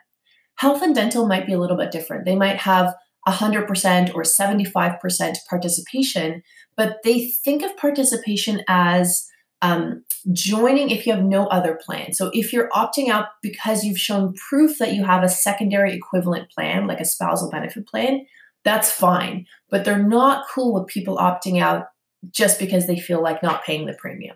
Health 0.56 0.82
and 0.82 0.96
dental 0.96 1.28
might 1.28 1.46
be 1.46 1.54
a 1.54 1.60
little 1.60 1.76
bit 1.76 1.92
different. 1.92 2.24
They 2.24 2.38
might 2.38 2.60
have 2.60 2.96
100% 3.28 4.16
or 4.16 4.24
75% 4.24 5.36
participation, 5.50 6.44
but 6.76 6.98
they 7.04 7.32
think 7.44 7.64
of 7.64 7.78
participation 7.78 8.64
as 8.68 9.28
um, 9.62 10.04
joining 10.32 10.90
if 10.90 11.06
you 11.06 11.14
have 11.14 11.24
no 11.24 11.46
other 11.48 11.80
plan. 11.86 12.14
So 12.14 12.32
if 12.34 12.52
you're 12.52 12.70
opting 12.70 13.10
out 13.10 13.28
because 13.42 13.84
you've 13.84 14.00
shown 14.00 14.34
proof 14.50 14.80
that 14.80 14.94
you 14.94 15.04
have 15.04 15.24
a 15.24 15.30
secondary 15.30 15.94
equivalent 15.94 16.50
plan, 16.50 16.88
like 16.88 17.00
a 17.00 17.06
spousal 17.06 17.50
benefit 17.50 17.88
plan, 17.88 18.26
that's 18.64 18.92
fine. 18.92 19.46
But 19.70 19.86
they're 19.86 20.02
not 20.02 20.46
cool 20.50 20.74
with 20.74 20.88
people 20.88 21.18
opting 21.18 21.62
out 21.62 21.88
just 22.32 22.60
because 22.60 22.88
they 22.88 23.00
feel 23.00 23.22
like 23.22 23.44
not 23.44 23.64
paying 23.64 23.86
the 23.86 23.94
premium. 23.94 24.36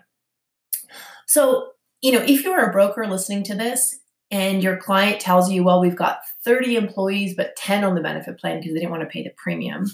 So, 1.26 1.70
you 2.02 2.12
know, 2.12 2.22
if 2.22 2.44
you're 2.44 2.68
a 2.68 2.72
broker 2.72 3.06
listening 3.06 3.42
to 3.44 3.54
this 3.54 3.98
and 4.30 4.62
your 4.62 4.76
client 4.76 5.20
tells 5.20 5.50
you, 5.50 5.62
well, 5.62 5.80
we've 5.80 5.96
got 5.96 6.20
30 6.44 6.76
employees, 6.76 7.34
but 7.36 7.56
10 7.56 7.84
on 7.84 7.94
the 7.94 8.00
benefit 8.00 8.38
plan 8.38 8.58
because 8.58 8.72
they 8.74 8.80
didn't 8.80 8.90
want 8.90 9.02
to 9.02 9.08
pay 9.08 9.22
the 9.22 9.32
premium, 9.36 9.86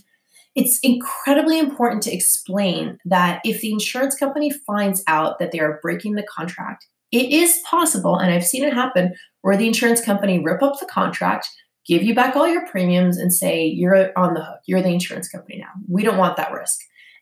it's 0.54 0.78
incredibly 0.82 1.58
important 1.58 2.02
to 2.02 2.12
explain 2.12 2.98
that 3.04 3.40
if 3.44 3.60
the 3.60 3.72
insurance 3.72 4.16
company 4.16 4.50
finds 4.50 5.02
out 5.06 5.38
that 5.38 5.52
they 5.52 5.60
are 5.60 5.78
breaking 5.82 6.14
the 6.14 6.26
contract, 6.34 6.86
it 7.10 7.30
is 7.30 7.60
possible, 7.68 8.16
and 8.16 8.32
I've 8.32 8.44
seen 8.44 8.64
it 8.64 8.72
happen, 8.72 9.14
where 9.42 9.56
the 9.56 9.66
insurance 9.66 10.02
company 10.02 10.42
rip 10.42 10.62
up 10.62 10.80
the 10.80 10.86
contract, 10.86 11.46
give 11.86 12.02
you 12.02 12.14
back 12.14 12.36
all 12.36 12.48
your 12.48 12.66
premiums, 12.66 13.18
and 13.18 13.32
say, 13.32 13.66
You're 13.66 14.18
on 14.18 14.34
the 14.34 14.42
hook. 14.42 14.60
You're 14.66 14.82
the 14.82 14.88
insurance 14.88 15.28
company 15.28 15.58
now. 15.58 15.72
We 15.88 16.02
don't 16.02 16.16
want 16.16 16.38
that 16.38 16.52
risk. 16.52 16.78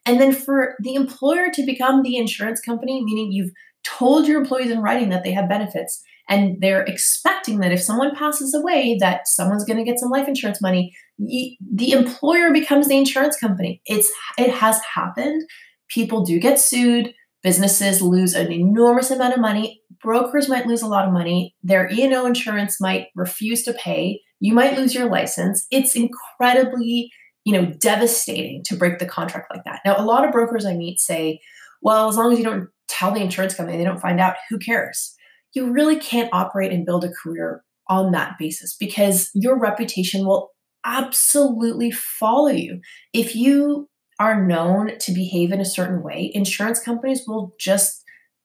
And 0.06 0.20
then 0.20 0.32
for 0.32 0.76
the 0.80 0.94
employer 0.94 1.50
to 1.52 1.66
become 1.66 2.02
the 2.02 2.16
insurance 2.16 2.60
company, 2.60 3.04
meaning 3.04 3.32
you've 3.32 3.52
told 3.84 4.26
your 4.26 4.40
employees 4.40 4.70
in 4.70 4.80
writing 4.80 5.08
that 5.10 5.24
they 5.24 5.32
have 5.32 5.48
benefits, 5.48 6.02
and 6.30 6.60
they're 6.60 6.84
expecting 6.84 7.58
that 7.58 7.72
if 7.72 7.82
someone 7.82 8.14
passes 8.14 8.54
away 8.54 8.96
that 9.00 9.26
someone's 9.26 9.64
going 9.64 9.78
to 9.78 9.84
get 9.84 9.98
some 9.98 10.10
life 10.10 10.28
insurance 10.28 10.62
money. 10.62 10.94
The 11.18 11.90
employer 11.90 12.52
becomes 12.52 12.88
the 12.88 12.96
insurance 12.96 13.36
company. 13.36 13.82
It's 13.84 14.10
it 14.38 14.50
has 14.50 14.80
happened. 14.82 15.42
People 15.88 16.24
do 16.24 16.38
get 16.38 16.58
sued. 16.58 17.12
Businesses 17.42 18.00
lose 18.00 18.34
an 18.34 18.52
enormous 18.52 19.10
amount 19.10 19.34
of 19.34 19.40
money. 19.40 19.82
Brokers 20.02 20.48
might 20.48 20.66
lose 20.66 20.82
a 20.82 20.86
lot 20.86 21.06
of 21.06 21.12
money. 21.12 21.54
Their 21.62 21.90
e&o 21.90 22.24
insurance 22.24 22.80
might 22.80 23.08
refuse 23.16 23.64
to 23.64 23.74
pay. 23.74 24.20
You 24.38 24.54
might 24.54 24.78
lose 24.78 24.94
your 24.94 25.10
license. 25.10 25.66
It's 25.70 25.96
incredibly 25.96 27.10
you 27.44 27.54
know 27.54 27.66
devastating 27.66 28.62
to 28.66 28.76
break 28.76 28.98
the 28.98 29.06
contract 29.06 29.50
like 29.52 29.64
that. 29.64 29.80
Now 29.84 29.96
a 29.98 30.04
lot 30.04 30.24
of 30.24 30.32
brokers 30.32 30.64
i 30.64 30.74
meet 30.74 31.00
say 31.00 31.40
well 31.82 32.08
as 32.08 32.16
long 32.16 32.32
as 32.32 32.38
you 32.38 32.44
don't 32.44 32.68
tell 32.86 33.10
the 33.10 33.20
insurance 33.20 33.54
company 33.54 33.78
they 33.78 33.84
don't 33.84 34.00
find 34.00 34.20
out. 34.20 34.36
Who 34.48 34.58
cares 34.58 35.16
you 35.52 35.70
really 35.70 35.98
can't 35.98 36.32
operate 36.32 36.72
and 36.72 36.86
build 36.86 37.04
a 37.04 37.12
career 37.12 37.64
on 37.88 38.12
that 38.12 38.38
basis 38.38 38.76
because 38.76 39.30
your 39.34 39.58
reputation 39.58 40.24
will 40.24 40.50
absolutely 40.84 41.90
follow 41.90 42.48
you. 42.48 42.80
If 43.12 43.34
you 43.34 43.88
are 44.18 44.46
known 44.46 44.98
to 44.98 45.12
behave 45.12 45.50
in 45.50 45.60
a 45.60 45.64
certain 45.64 46.02
way, 46.02 46.30
insurance 46.34 46.80
companies 46.80 47.22
will 47.26 47.54
just 47.58 48.02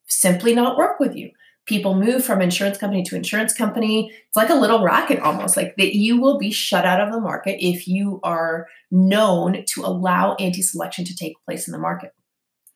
simply 0.07 0.53
not 0.55 0.77
work 0.77 0.99
with 0.99 1.15
you. 1.15 1.31
People 1.65 1.95
move 1.95 2.23
from 2.23 2.41
insurance 2.41 2.77
company 2.77 3.03
to 3.03 3.15
insurance 3.15 3.53
company. 3.53 4.11
It's 4.27 4.35
like 4.35 4.51
a 4.51 4.55
little 4.55 4.83
racket 4.83 5.19
almost, 5.19 5.57
like 5.57 5.75
that 5.77 5.95
you 5.95 6.21
will 6.21 6.37
be 6.37 6.51
shut 6.51 6.85
out 6.85 7.01
of 7.01 7.11
the 7.11 7.19
market 7.19 7.57
if 7.59 7.87
you 7.87 8.19
are 8.23 8.67
known 8.91 9.63
to 9.69 9.81
allow 9.83 10.35
anti 10.35 10.61
selection 10.61 11.05
to 11.05 11.15
take 11.15 11.33
place 11.45 11.67
in 11.67 11.71
the 11.71 11.79
market. 11.79 12.13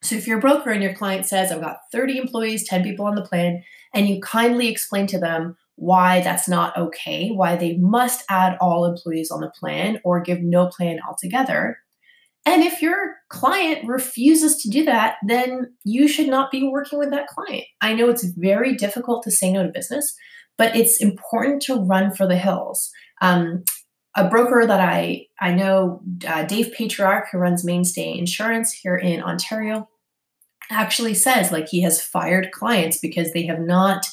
So 0.01 0.15
if 0.15 0.27
you're 0.27 0.39
a 0.39 0.41
broker 0.41 0.71
and 0.71 0.81
your 0.81 0.93
client 0.93 1.25
says, 1.25 1.51
I've 1.51 1.61
got 1.61 1.77
30 1.91 2.17
employees, 2.17 2.67
10 2.67 2.83
people 2.83 3.05
on 3.05 3.15
the 3.15 3.21
plan, 3.21 3.63
and 3.93 4.07
you 4.07 4.19
kindly 4.21 4.67
explain 4.67 5.07
to 5.07 5.19
them 5.19 5.57
why 5.75 6.21
that's 6.21 6.47
not 6.47 6.77
okay, 6.77 7.29
why 7.29 7.55
they 7.55 7.77
must 7.77 8.25
add 8.29 8.57
all 8.59 8.85
employees 8.85 9.31
on 9.31 9.39
the 9.39 9.49
plan 9.49 9.99
or 10.03 10.19
give 10.19 10.41
no 10.41 10.67
plan 10.67 10.99
altogether. 11.07 11.77
And 12.45 12.63
if 12.63 12.81
your 12.81 13.15
client 13.29 13.87
refuses 13.87 14.61
to 14.61 14.69
do 14.69 14.83
that, 14.85 15.15
then 15.25 15.73
you 15.83 16.07
should 16.07 16.27
not 16.27 16.51
be 16.51 16.67
working 16.67 16.99
with 16.99 17.11
that 17.11 17.27
client. 17.27 17.65
I 17.81 17.93
know 17.93 18.09
it's 18.09 18.25
very 18.25 18.75
difficult 18.75 19.23
to 19.23 19.31
say 19.31 19.51
no 19.51 19.63
to 19.63 19.69
business, 19.69 20.15
but 20.57 20.75
it's 20.75 21.01
important 21.01 21.61
to 21.63 21.85
run 21.85 22.13
for 22.13 22.27
the 22.27 22.37
hills. 22.37 22.91
Um, 23.21 23.63
a 24.15 24.27
broker 24.27 24.65
that 24.65 24.79
I 24.79 25.27
I 25.39 25.53
know, 25.53 26.01
uh, 26.27 26.43
Dave 26.43 26.73
Patriarch, 26.73 27.27
who 27.31 27.37
runs 27.37 27.63
Mainstay 27.63 28.17
Insurance 28.17 28.71
here 28.73 28.95
in 28.95 29.21
Ontario, 29.21 29.87
actually 30.69 31.13
says 31.13 31.51
like 31.51 31.67
he 31.67 31.81
has 31.81 32.01
fired 32.01 32.51
clients 32.51 32.97
because 32.99 33.33
they 33.33 33.45
have 33.45 33.59
not 33.59 34.07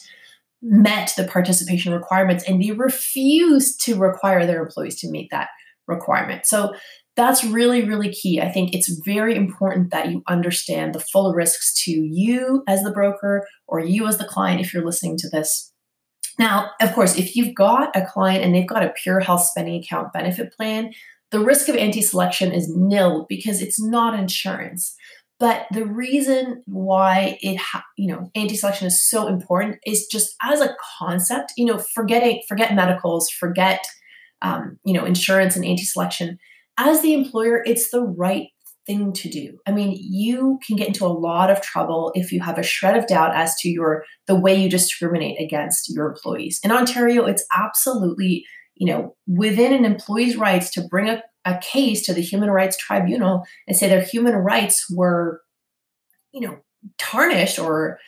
met 0.62 1.12
the 1.16 1.24
participation 1.24 1.92
requirements 1.92 2.44
and 2.44 2.62
they 2.62 2.72
refuse 2.72 3.76
to 3.76 3.96
require 3.96 4.46
their 4.46 4.62
employees 4.62 4.98
to 5.00 5.10
meet 5.10 5.28
that 5.30 5.48
requirement. 5.86 6.46
So 6.46 6.74
that's 7.14 7.44
really, 7.44 7.84
really 7.84 8.12
key. 8.12 8.40
I 8.40 8.50
think 8.50 8.74
it's 8.74 9.00
very 9.04 9.34
important 9.34 9.90
that 9.90 10.10
you 10.10 10.22
understand 10.28 10.94
the 10.94 11.00
full 11.00 11.32
risks 11.32 11.72
to 11.84 11.90
you 11.90 12.62
as 12.68 12.82
the 12.82 12.90
broker 12.90 13.46
or 13.66 13.80
you 13.80 14.06
as 14.06 14.18
the 14.18 14.26
client 14.26 14.60
if 14.60 14.72
you're 14.72 14.84
listening 14.84 15.16
to 15.18 15.28
this. 15.30 15.72
Now, 16.38 16.70
of 16.82 16.92
course, 16.92 17.16
if 17.16 17.34
you've 17.34 17.54
got 17.54 17.96
a 17.96 18.04
client 18.04 18.44
and 18.44 18.54
they've 18.54 18.68
got 18.68 18.84
a 18.84 18.92
pure 19.02 19.20
health 19.20 19.42
spending 19.42 19.82
account 19.82 20.12
benefit 20.12 20.52
plan, 20.52 20.92
the 21.30 21.40
risk 21.40 21.68
of 21.68 21.76
anti 21.76 22.02
selection 22.02 22.52
is 22.52 22.68
nil 22.68 23.24
because 23.28 23.62
it's 23.62 23.82
not 23.82 24.18
insurance. 24.18 24.94
But 25.38 25.66
the 25.70 25.84
reason 25.84 26.62
why 26.66 27.38
it, 27.42 27.58
ha- 27.58 27.84
you 27.98 28.08
know, 28.08 28.30
anti-selection 28.34 28.86
is 28.86 29.06
so 29.06 29.26
important 29.26 29.76
is 29.84 30.06
just 30.06 30.34
as 30.42 30.60
a 30.60 30.74
concept. 30.98 31.52
You 31.56 31.66
know, 31.66 31.78
forgetting 31.94 32.42
forget 32.48 32.74
medicals, 32.74 33.28
forget, 33.28 33.84
um, 34.40 34.78
you 34.84 34.94
know, 34.94 35.04
insurance 35.04 35.54
and 35.54 35.64
anti-selection. 35.64 36.38
As 36.78 37.02
the 37.02 37.14
employer, 37.14 37.62
it's 37.66 37.90
the 37.90 38.02
right 38.02 38.48
thing 38.86 39.12
to 39.12 39.28
do. 39.28 39.58
I 39.66 39.72
mean, 39.72 39.98
you 39.98 40.58
can 40.64 40.76
get 40.76 40.88
into 40.88 41.04
a 41.04 41.08
lot 41.08 41.50
of 41.50 41.60
trouble 41.60 42.12
if 42.14 42.32
you 42.32 42.40
have 42.40 42.56
a 42.56 42.62
shred 42.62 42.96
of 42.96 43.06
doubt 43.06 43.34
as 43.34 43.54
to 43.56 43.68
your 43.68 44.04
the 44.26 44.38
way 44.38 44.54
you 44.54 44.70
discriminate 44.70 45.40
against 45.40 45.92
your 45.94 46.06
employees. 46.06 46.60
In 46.62 46.70
Ontario, 46.70 47.26
it's 47.26 47.44
absolutely, 47.54 48.44
you 48.76 48.86
know, 48.86 49.16
within 49.26 49.72
an 49.72 49.84
employee's 49.84 50.36
rights 50.36 50.70
to 50.72 50.86
bring 50.88 51.08
a, 51.08 51.22
a 51.46 51.58
case 51.58 52.02
to 52.02 52.12
the 52.12 52.20
Human 52.20 52.50
Rights 52.50 52.76
Tribunal 52.76 53.44
and 53.66 53.76
say 53.76 53.88
their 53.88 54.02
human 54.02 54.34
rights 54.34 54.90
were, 54.90 55.40
you 56.32 56.40
know, 56.40 56.58
tarnished 56.98 57.58
or, 57.58 57.98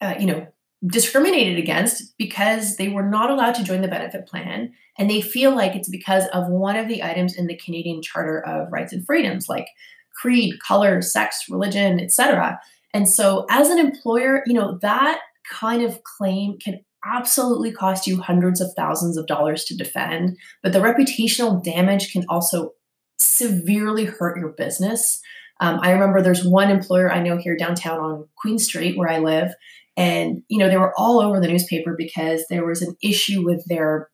uh, 0.00 0.14
you 0.18 0.26
know, 0.26 0.46
discriminated 0.86 1.58
against 1.58 2.16
because 2.16 2.76
they 2.76 2.88
were 2.88 3.02
not 3.02 3.30
allowed 3.30 3.54
to 3.56 3.64
join 3.64 3.82
the 3.82 3.88
benefit 3.88 4.26
plan 4.26 4.72
and 4.98 5.10
they 5.10 5.20
feel 5.20 5.54
like 5.54 5.74
it's 5.74 5.88
because 5.88 6.26
of 6.28 6.48
one 6.48 6.76
of 6.76 6.86
the 6.86 7.02
items 7.02 7.34
in 7.34 7.46
the 7.46 7.56
Canadian 7.56 8.02
Charter 8.02 8.40
of 8.46 8.70
Rights 8.70 8.92
and 8.92 9.04
Freedoms 9.04 9.48
like 9.48 9.66
creed, 10.14 10.54
color, 10.66 11.02
sex, 11.02 11.44
religion, 11.50 12.00
etc. 12.00 12.58
And 12.94 13.08
so 13.08 13.46
as 13.50 13.68
an 13.68 13.78
employer, 13.78 14.42
you 14.46 14.54
know, 14.54 14.78
that 14.82 15.20
kind 15.50 15.82
of 15.82 16.02
claim 16.04 16.58
can 16.58 16.80
absolutely 17.14 17.72
cost 17.72 18.06
you 18.06 18.20
hundreds 18.20 18.60
of 18.60 18.72
thousands 18.76 19.16
of 19.16 19.26
dollars 19.26 19.64
to 19.64 19.76
defend, 19.76 20.36
but 20.62 20.72
the 20.72 20.80
reputational 20.80 21.62
damage 21.62 22.12
can 22.12 22.24
also 22.28 22.72
severely 23.18 24.04
hurt 24.04 24.38
your 24.38 24.50
business. 24.50 25.20
Um, 25.60 25.80
I 25.82 25.92
remember 25.92 26.20
there's 26.20 26.44
one 26.44 26.70
employer 26.70 27.10
I 27.10 27.22
know 27.22 27.38
here 27.38 27.56
downtown 27.56 27.98
on 27.98 28.28
Queen 28.36 28.58
Street 28.58 28.98
where 28.98 29.08
I 29.08 29.18
live, 29.18 29.52
and 29.96 30.42
you 30.48 30.58
know 30.58 30.68
they 30.68 30.76
were 30.76 30.92
all 30.98 31.20
over 31.20 31.40
the 31.40 31.48
newspaper 31.48 31.94
because 31.96 32.44
there 32.50 32.66
was 32.66 32.82
an 32.82 32.96
issue 33.02 33.44
with 33.44 33.64
their 33.66 34.10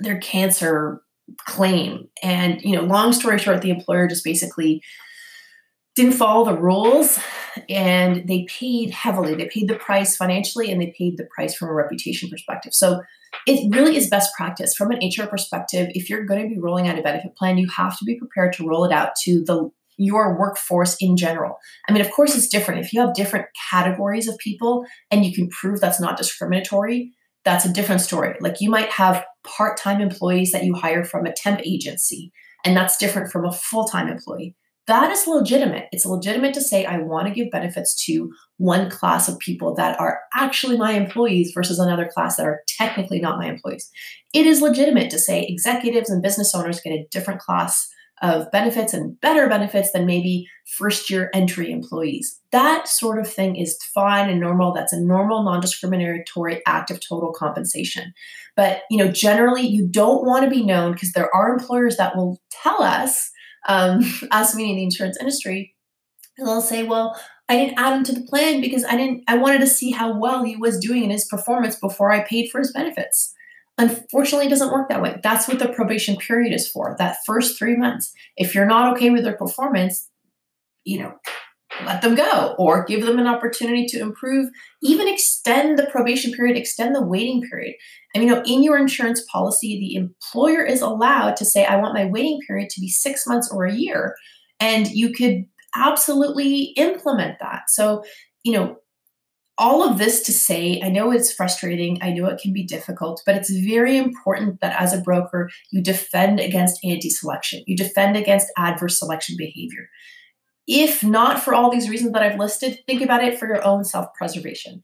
their 0.00 0.18
cancer 0.18 1.02
claim. 1.46 2.08
And, 2.22 2.60
you 2.62 2.74
know, 2.76 2.82
long 2.82 3.12
story 3.12 3.38
short, 3.38 3.62
the 3.62 3.70
employer 3.70 4.08
just 4.08 4.24
basically 4.24 4.82
didn't 5.94 6.12
follow 6.12 6.44
the 6.44 6.58
rules 6.58 7.18
and 7.68 8.26
they 8.26 8.46
paid 8.48 8.90
heavily. 8.90 9.34
They 9.34 9.48
paid 9.48 9.68
the 9.68 9.74
price 9.74 10.16
financially 10.16 10.70
and 10.70 10.80
they 10.80 10.94
paid 10.96 11.18
the 11.18 11.28
price 11.34 11.54
from 11.54 11.68
a 11.68 11.74
reputation 11.74 12.30
perspective. 12.30 12.72
So 12.74 13.02
it 13.46 13.74
really 13.74 13.96
is 13.96 14.08
best 14.08 14.34
practice 14.34 14.74
from 14.74 14.90
an 14.90 15.00
HR 15.06 15.26
perspective. 15.26 15.88
If 15.94 16.08
you're 16.08 16.24
going 16.24 16.42
to 16.42 16.48
be 16.48 16.60
rolling 16.60 16.88
out 16.88 16.98
a 16.98 17.02
benefit 17.02 17.36
plan, 17.36 17.58
you 17.58 17.68
have 17.68 17.98
to 17.98 18.04
be 18.04 18.18
prepared 18.18 18.54
to 18.54 18.66
roll 18.66 18.84
it 18.84 18.92
out 18.92 19.10
to 19.24 19.44
the 19.44 19.70
your 19.98 20.38
workforce 20.38 20.96
in 21.00 21.16
general. 21.16 21.58
I 21.88 21.92
mean, 21.92 22.00
of 22.00 22.10
course, 22.10 22.34
it's 22.34 22.48
different. 22.48 22.84
If 22.84 22.92
you 22.92 23.00
have 23.00 23.14
different 23.14 23.46
categories 23.70 24.26
of 24.26 24.38
people 24.38 24.86
and 25.10 25.24
you 25.24 25.34
can 25.34 25.50
prove 25.50 25.80
that's 25.80 26.00
not 26.00 26.16
discriminatory, 26.16 27.12
that's 27.44 27.66
a 27.66 27.72
different 27.72 28.00
story. 28.00 28.34
Like 28.40 28.60
you 28.60 28.70
might 28.70 28.88
have 28.90 29.24
part 29.44 29.76
time 29.76 30.00
employees 30.00 30.52
that 30.52 30.64
you 30.64 30.74
hire 30.74 31.04
from 31.04 31.26
a 31.26 31.32
temp 31.32 31.60
agency, 31.64 32.32
and 32.64 32.76
that's 32.76 32.96
different 32.96 33.30
from 33.30 33.44
a 33.44 33.52
full 33.52 33.84
time 33.84 34.08
employee. 34.08 34.56
That 34.88 35.12
is 35.12 35.26
legitimate. 35.26 35.86
It's 35.92 36.04
legitimate 36.04 36.54
to 36.54 36.60
say, 36.60 36.84
I 36.84 36.98
want 36.98 37.28
to 37.28 37.34
give 37.34 37.52
benefits 37.52 37.94
to 38.06 38.32
one 38.56 38.90
class 38.90 39.28
of 39.28 39.38
people 39.38 39.74
that 39.76 39.98
are 40.00 40.20
actually 40.34 40.76
my 40.76 40.92
employees 40.92 41.52
versus 41.54 41.78
another 41.78 42.10
class 42.12 42.36
that 42.36 42.46
are 42.46 42.62
technically 42.66 43.20
not 43.20 43.38
my 43.38 43.46
employees. 43.46 43.88
It 44.34 44.44
is 44.46 44.60
legitimate 44.60 45.10
to 45.10 45.18
say 45.18 45.44
executives 45.44 46.10
and 46.10 46.22
business 46.22 46.54
owners 46.54 46.80
get 46.80 46.92
a 46.92 47.06
different 47.10 47.40
class 47.40 47.88
of 48.22 48.50
benefits 48.52 48.94
and 48.94 49.20
better 49.20 49.48
benefits 49.48 49.90
than 49.92 50.06
maybe 50.06 50.46
first 50.78 51.10
year 51.10 51.28
entry 51.34 51.70
employees. 51.70 52.40
That 52.52 52.86
sort 52.86 53.18
of 53.18 53.28
thing 53.28 53.56
is 53.56 53.76
fine 53.92 54.30
and 54.30 54.40
normal. 54.40 54.72
That's 54.72 54.92
a 54.92 55.00
normal 55.00 55.42
non-discriminatory 55.42 56.62
act 56.66 56.90
of 56.92 57.00
total 57.00 57.32
compensation. 57.32 58.12
But 58.56 58.82
you 58.90 58.98
know, 58.98 59.10
generally 59.10 59.66
you 59.66 59.88
don't 59.88 60.24
want 60.24 60.44
to 60.44 60.50
be 60.50 60.64
known 60.64 60.92
because 60.92 61.12
there 61.12 61.34
are 61.34 61.52
employers 61.52 61.96
that 61.96 62.16
will 62.16 62.40
tell 62.50 62.80
us, 62.82 63.28
um, 63.68 64.00
ask 64.30 64.56
me 64.56 64.70
in 64.70 64.76
the 64.76 64.82
insurance 64.84 65.16
industry, 65.18 65.74
and 66.38 66.46
they'll 66.46 66.60
say, 66.60 66.82
well, 66.82 67.20
I 67.48 67.56
didn't 67.56 67.78
add 67.78 67.96
him 67.96 68.04
to 68.04 68.12
the 68.12 68.26
plan 68.26 68.60
because 68.60 68.84
I 68.84 68.96
didn't 68.96 69.24
I 69.28 69.36
wanted 69.36 69.60
to 69.60 69.66
see 69.66 69.90
how 69.90 70.18
well 70.18 70.44
he 70.44 70.56
was 70.56 70.78
doing 70.78 71.04
in 71.04 71.10
his 71.10 71.26
performance 71.26 71.76
before 71.76 72.10
I 72.10 72.24
paid 72.24 72.50
for 72.50 72.60
his 72.60 72.72
benefits. 72.72 73.34
Unfortunately, 73.78 74.46
it 74.46 74.50
doesn't 74.50 74.72
work 74.72 74.88
that 74.88 75.02
way. 75.02 75.18
That's 75.22 75.48
what 75.48 75.58
the 75.58 75.68
probation 75.68 76.16
period 76.16 76.54
is 76.54 76.68
for, 76.68 76.94
that 76.98 77.16
first 77.26 77.58
three 77.58 77.76
months. 77.76 78.12
If 78.36 78.54
you're 78.54 78.66
not 78.66 78.94
okay 78.94 79.10
with 79.10 79.24
their 79.24 79.36
performance, 79.36 80.08
you 80.84 81.00
know, 81.00 81.14
let 81.84 82.02
them 82.02 82.14
go 82.14 82.54
or 82.58 82.84
give 82.84 83.04
them 83.04 83.18
an 83.18 83.26
opportunity 83.26 83.86
to 83.86 84.00
improve, 84.00 84.50
even 84.82 85.08
extend 85.08 85.78
the 85.78 85.86
probation 85.86 86.32
period, 86.32 86.56
extend 86.56 86.94
the 86.94 87.04
waiting 87.04 87.42
period. 87.42 87.74
And 88.14 88.22
you 88.22 88.30
know, 88.30 88.42
in 88.44 88.62
your 88.62 88.78
insurance 88.78 89.24
policy, 89.30 89.78
the 89.78 89.94
employer 89.94 90.64
is 90.64 90.80
allowed 90.80 91.36
to 91.36 91.44
say, 91.44 91.64
I 91.64 91.76
want 91.76 91.94
my 91.94 92.06
waiting 92.06 92.38
period 92.46 92.70
to 92.70 92.80
be 92.80 92.88
six 92.88 93.26
months 93.26 93.50
or 93.52 93.64
a 93.64 93.74
year. 93.74 94.14
And 94.60 94.90
you 94.90 95.12
could 95.12 95.44
absolutely 95.76 96.72
implement 96.76 97.38
that. 97.40 97.62
So, 97.68 98.04
you 98.44 98.52
know, 98.52 98.76
all 99.58 99.88
of 99.88 99.98
this 99.98 100.22
to 100.22 100.32
say, 100.32 100.80
I 100.82 100.88
know 100.88 101.12
it's 101.12 101.32
frustrating. 101.32 101.98
I 102.02 102.12
know 102.12 102.26
it 102.26 102.40
can 102.40 102.52
be 102.52 102.64
difficult, 102.64 103.22
but 103.26 103.36
it's 103.36 103.50
very 103.50 103.96
important 103.96 104.60
that 104.60 104.80
as 104.80 104.92
a 104.92 105.00
broker, 105.00 105.50
you 105.70 105.82
defend 105.82 106.40
against 106.40 106.84
anti 106.84 107.10
selection, 107.10 107.62
you 107.66 107.76
defend 107.76 108.16
against 108.16 108.48
adverse 108.56 108.98
selection 108.98 109.36
behavior. 109.38 109.88
If 110.66 111.02
not 111.02 111.42
for 111.42 111.54
all 111.54 111.70
these 111.70 111.88
reasons 111.88 112.12
that 112.12 112.22
I've 112.22 112.38
listed, 112.38 112.78
think 112.86 113.02
about 113.02 113.24
it 113.24 113.38
for 113.38 113.46
your 113.46 113.64
own 113.64 113.84
self 113.84 114.06
preservation. 114.14 114.82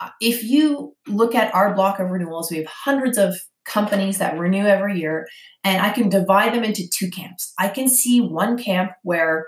Uh, 0.00 0.08
if 0.20 0.42
you 0.42 0.96
look 1.06 1.34
at 1.34 1.54
our 1.54 1.74
block 1.74 2.00
of 2.00 2.10
renewals, 2.10 2.50
we 2.50 2.58
have 2.58 2.66
hundreds 2.66 3.18
of 3.18 3.36
companies 3.64 4.18
that 4.18 4.38
renew 4.38 4.66
every 4.66 4.98
year, 4.98 5.28
and 5.62 5.80
I 5.80 5.90
can 5.90 6.08
divide 6.08 6.54
them 6.54 6.64
into 6.64 6.88
two 6.88 7.10
camps. 7.10 7.52
I 7.58 7.68
can 7.68 7.88
see 7.88 8.20
one 8.20 8.58
camp 8.58 8.92
where 9.02 9.46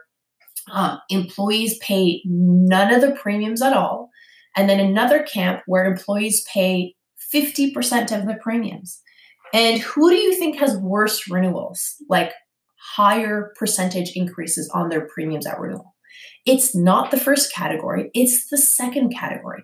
um, 0.70 0.98
employees 1.10 1.76
pay 1.78 2.22
none 2.24 2.94
of 2.94 3.00
the 3.00 3.12
premiums 3.12 3.60
at 3.60 3.72
all 3.72 4.10
and 4.56 4.68
then 4.68 4.80
another 4.80 5.22
camp 5.22 5.62
where 5.66 5.84
employees 5.84 6.44
pay 6.52 6.94
50% 7.34 8.16
of 8.16 8.26
the 8.26 8.38
premiums. 8.40 9.00
And 9.52 9.80
who 9.80 10.10
do 10.10 10.16
you 10.16 10.34
think 10.34 10.56
has 10.56 10.76
worse 10.76 11.28
renewals, 11.30 11.96
like 12.08 12.32
higher 12.96 13.52
percentage 13.58 14.12
increases 14.14 14.70
on 14.74 14.88
their 14.88 15.06
premiums 15.06 15.46
at 15.46 15.58
renewal? 15.58 15.94
It's 16.46 16.74
not 16.74 17.10
the 17.10 17.20
first 17.20 17.52
category, 17.52 18.10
it's 18.14 18.48
the 18.50 18.58
second 18.58 19.14
category. 19.14 19.62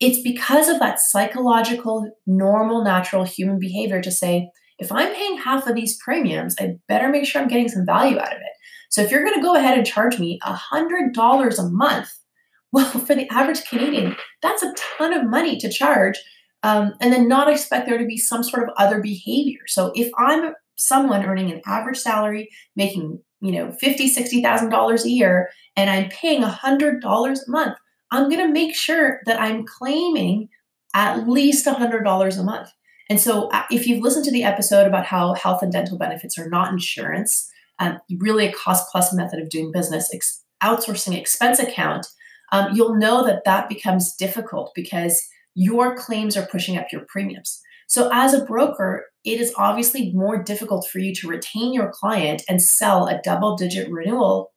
It's 0.00 0.20
because 0.22 0.68
of 0.68 0.80
that 0.80 0.98
psychological, 0.98 2.10
normal, 2.26 2.82
natural 2.82 3.24
human 3.24 3.60
behavior 3.60 4.00
to 4.02 4.10
say, 4.10 4.50
if 4.78 4.90
I'm 4.90 5.14
paying 5.14 5.38
half 5.38 5.68
of 5.68 5.76
these 5.76 5.96
premiums, 6.02 6.56
I 6.58 6.74
better 6.88 7.08
make 7.08 7.24
sure 7.24 7.40
I'm 7.40 7.46
getting 7.46 7.68
some 7.68 7.86
value 7.86 8.18
out 8.18 8.32
of 8.32 8.38
it. 8.38 8.52
So 8.90 9.00
if 9.00 9.10
you're 9.10 9.22
going 9.24 9.36
to 9.36 9.42
go 9.42 9.54
ahead 9.54 9.78
and 9.78 9.86
charge 9.86 10.18
me 10.18 10.40
$100 10.44 11.58
a 11.58 11.70
month 11.70 12.08
well, 12.72 12.86
for 12.86 13.14
the 13.14 13.28
average 13.30 13.64
Canadian, 13.64 14.16
that's 14.40 14.62
a 14.62 14.74
ton 14.98 15.12
of 15.12 15.28
money 15.28 15.58
to 15.58 15.68
charge 15.68 16.18
um, 16.62 16.94
and 17.00 17.12
then 17.12 17.28
not 17.28 17.50
expect 17.50 17.86
there 17.86 17.98
to 17.98 18.06
be 18.06 18.16
some 18.16 18.42
sort 18.42 18.62
of 18.62 18.70
other 18.78 19.00
behavior. 19.00 19.60
So 19.66 19.92
if 19.94 20.10
I'm 20.18 20.54
someone 20.86 21.24
earning 21.24 21.50
an 21.50 21.60
average 21.66 21.98
salary, 21.98 22.48
making 22.76 23.20
you 23.40 23.52
know 23.52 23.72
fifty, 23.72 24.08
sixty 24.08 24.42
thousand 24.42 24.70
dollars 24.70 25.04
a 25.04 25.10
year, 25.10 25.50
and 25.76 25.90
I'm 25.90 26.08
paying 26.10 26.42
a 26.42 26.48
hundred 26.48 27.00
dollars 27.02 27.46
a 27.46 27.50
month, 27.50 27.76
I'm 28.10 28.28
to 28.30 28.48
make 28.48 28.74
sure 28.74 29.20
that 29.26 29.40
I'm 29.40 29.64
claiming 29.66 30.48
at 30.94 31.28
least 31.28 31.66
a 31.66 31.74
hundred 31.74 32.04
dollars 32.04 32.36
a 32.36 32.44
month. 32.44 32.70
And 33.08 33.20
so, 33.20 33.48
uh, 33.48 33.64
if 33.70 33.86
you've 33.86 34.02
listened 34.02 34.24
to 34.26 34.32
the 34.32 34.44
episode 34.44 34.86
about 34.86 35.06
how 35.06 35.34
health 35.34 35.62
and 35.62 35.72
dental 35.72 35.98
benefits 35.98 36.38
are 36.38 36.48
not 36.48 36.72
insurance, 36.72 37.50
um, 37.78 37.98
really 38.18 38.46
a 38.46 38.52
cost 38.52 38.90
plus 38.90 39.12
method 39.12 39.40
of 39.40 39.50
doing 39.50 39.72
business, 39.72 40.10
ex- 40.14 40.44
outsourcing 40.62 41.16
expense 41.16 41.58
account 41.58 42.06
um, 42.52 42.74
you'll 42.74 42.94
know 42.94 43.26
that 43.26 43.44
that 43.44 43.68
becomes 43.68 44.14
difficult 44.14 44.72
because 44.74 45.26
your 45.54 45.96
claims 45.96 46.36
are 46.36 46.46
pushing 46.46 46.76
up 46.76 46.86
your 46.92 47.04
premiums. 47.08 47.60
So, 47.92 48.08
as 48.10 48.32
a 48.32 48.42
broker, 48.42 49.04
it 49.22 49.38
is 49.38 49.52
obviously 49.58 50.14
more 50.14 50.42
difficult 50.42 50.88
for 50.88 50.98
you 50.98 51.14
to 51.16 51.28
retain 51.28 51.74
your 51.74 51.92
client 51.92 52.40
and 52.48 52.62
sell 52.62 53.06
a 53.06 53.20
double 53.22 53.54
digit 53.54 53.90
renewal, 53.90 54.50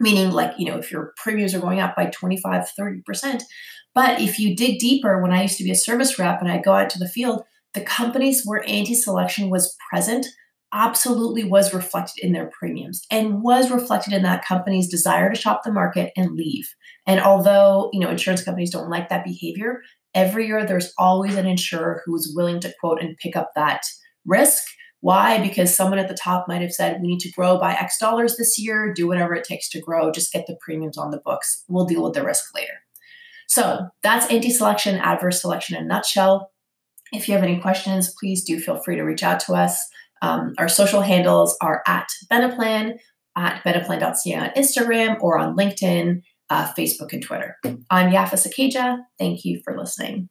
meaning, 0.00 0.32
like, 0.32 0.52
you 0.58 0.66
know, 0.66 0.76
if 0.76 0.92
your 0.92 1.14
premiums 1.16 1.54
are 1.54 1.60
going 1.60 1.80
up 1.80 1.96
by 1.96 2.10
25, 2.10 2.68
30%. 2.78 3.42
But 3.94 4.20
if 4.20 4.38
you 4.38 4.54
dig 4.54 4.80
deeper, 4.80 5.22
when 5.22 5.32
I 5.32 5.40
used 5.40 5.56
to 5.56 5.64
be 5.64 5.70
a 5.70 5.74
service 5.74 6.18
rep 6.18 6.42
and 6.42 6.52
I 6.52 6.58
go 6.58 6.74
out 6.74 6.90
to 6.90 6.98
the 6.98 7.08
field, 7.08 7.44
the 7.72 7.80
companies 7.80 8.42
where 8.44 8.68
anti 8.68 8.94
selection 8.94 9.48
was 9.48 9.74
present 9.88 10.26
absolutely 10.70 11.44
was 11.44 11.72
reflected 11.72 12.22
in 12.22 12.32
their 12.32 12.50
premiums 12.50 13.00
and 13.10 13.40
was 13.42 13.70
reflected 13.70 14.12
in 14.12 14.24
that 14.24 14.44
company's 14.44 14.90
desire 14.90 15.32
to 15.32 15.40
shop 15.40 15.62
the 15.64 15.72
market 15.72 16.12
and 16.18 16.32
leave. 16.32 16.68
And 17.06 17.18
although, 17.18 17.88
you 17.94 18.00
know, 18.00 18.10
insurance 18.10 18.44
companies 18.44 18.72
don't 18.72 18.90
like 18.90 19.08
that 19.08 19.24
behavior, 19.24 19.80
every 20.14 20.46
year 20.46 20.64
there's 20.64 20.92
always 20.98 21.36
an 21.36 21.46
insurer 21.46 22.02
who 22.04 22.14
is 22.16 22.32
willing 22.34 22.60
to 22.60 22.74
quote 22.80 23.02
and 23.02 23.16
pick 23.18 23.36
up 23.36 23.50
that 23.54 23.82
risk. 24.24 24.62
Why? 25.00 25.38
Because 25.38 25.74
someone 25.74 25.98
at 25.98 26.08
the 26.08 26.14
top 26.14 26.46
might 26.48 26.62
have 26.62 26.72
said, 26.72 27.00
we 27.00 27.08
need 27.08 27.20
to 27.20 27.32
grow 27.32 27.58
by 27.58 27.74
X 27.74 27.98
dollars 27.98 28.36
this 28.36 28.58
year, 28.58 28.92
do 28.94 29.06
whatever 29.06 29.34
it 29.34 29.44
takes 29.44 29.68
to 29.70 29.80
grow, 29.80 30.10
just 30.10 30.32
get 30.32 30.46
the 30.46 30.56
premiums 30.60 30.96
on 30.96 31.10
the 31.10 31.20
books. 31.24 31.64
We'll 31.68 31.84
deal 31.84 32.02
with 32.02 32.14
the 32.14 32.24
risk 32.24 32.54
later. 32.54 32.72
So 33.48 33.88
that's 34.02 34.30
anti 34.30 34.50
selection, 34.50 34.96
adverse 34.96 35.42
selection 35.42 35.76
in 35.76 35.84
a 35.84 35.86
nutshell. 35.86 36.50
If 37.12 37.28
you 37.28 37.34
have 37.34 37.44
any 37.44 37.60
questions, 37.60 38.14
please 38.18 38.44
do 38.44 38.58
feel 38.58 38.82
free 38.82 38.96
to 38.96 39.02
reach 39.02 39.22
out 39.22 39.40
to 39.40 39.52
us. 39.52 39.78
Um, 40.22 40.54
our 40.58 40.68
social 40.68 41.02
handles 41.02 41.56
are 41.60 41.82
at 41.86 42.08
Beneplan, 42.32 42.96
at 43.36 43.62
beneplan.ca 43.62 44.34
on 44.34 44.50
Instagram 44.56 45.20
or 45.20 45.38
on 45.38 45.56
LinkedIn, 45.56 46.22
uh, 46.54 46.72
Facebook, 46.78 47.12
and 47.12 47.22
Twitter. 47.22 47.56
I'm 47.90 48.12
Yafa 48.12 48.34
Sakkejha. 48.34 48.98
Thank 49.18 49.44
you 49.44 49.60
for 49.64 49.76
listening. 49.76 50.28